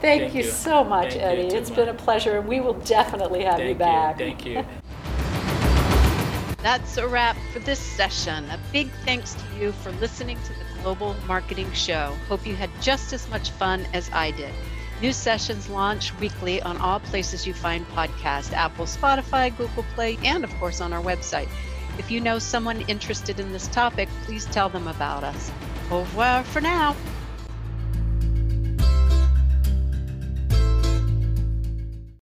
Thank, 0.01 0.23
Thank 0.23 0.35
you, 0.35 0.43
you. 0.43 0.51
so 0.51 0.85
much, 0.85 1.13
Thank 1.13 1.23
Eddy. 1.23 1.51
too 1.51 1.57
It's 1.57 1.71
been 1.71 1.89
a 1.89 1.95
pleasure, 1.95 2.39
and 2.39 2.49
we 2.49 2.61
will 2.61 2.75
definitely 2.81 3.45
have 3.45 3.57
Thank 3.57 3.69
you 3.69 3.75
back. 3.75 4.19
Thank 4.19 4.45
you. 4.47 4.65
That's 6.63 6.97
a 6.97 7.07
wrap 7.07 7.37
for 7.53 7.59
this 7.59 7.79
session. 7.79 8.45
A 8.51 8.59
big 8.73 8.91
thanks 9.05 9.35
to 9.35 9.43
you 9.59 9.73
for 9.73 9.93
listening 9.93 10.39
to 10.45 10.49
the 10.49 10.83
Global 10.83 11.15
Marketing 11.27 11.71
Show. 11.73 12.17
Hope 12.27 12.47
you 12.47 12.55
had 12.55 12.71
just 12.81 13.13
as 13.13 13.29
much 13.29 13.51
fun 13.51 13.87
as 13.93 14.11
I 14.13 14.31
did. 14.31 14.53
New 15.01 15.13
sessions 15.13 15.69
launch 15.69 16.19
weekly 16.21 16.63
on 16.63 16.77
all 16.79 17.01
places 17.01 17.47
you 17.47 17.53
find 17.53 17.87
podcasts 17.89 18.53
Apple, 18.53 18.87
Spotify, 18.87 19.57
Google 19.57 19.85
Play, 19.95 20.19
and 20.25 20.45
of 20.45 20.55
course 20.55 20.81
on 20.81 20.93
our 20.93 21.03
website. 21.03 21.49
If 21.99 22.11
you 22.11 22.21
know 22.21 22.39
someone 22.39 22.81
interested 22.83 23.39
in 23.39 23.53
this 23.53 23.69
topic, 23.69 24.09
please 24.25 24.47
tell 24.47 24.69
them 24.69 24.89
about 24.89 25.25
us. 25.25 25.51
Au 25.91 26.01
revoir 26.01 26.43
for 26.45 26.61
now. 26.61 26.97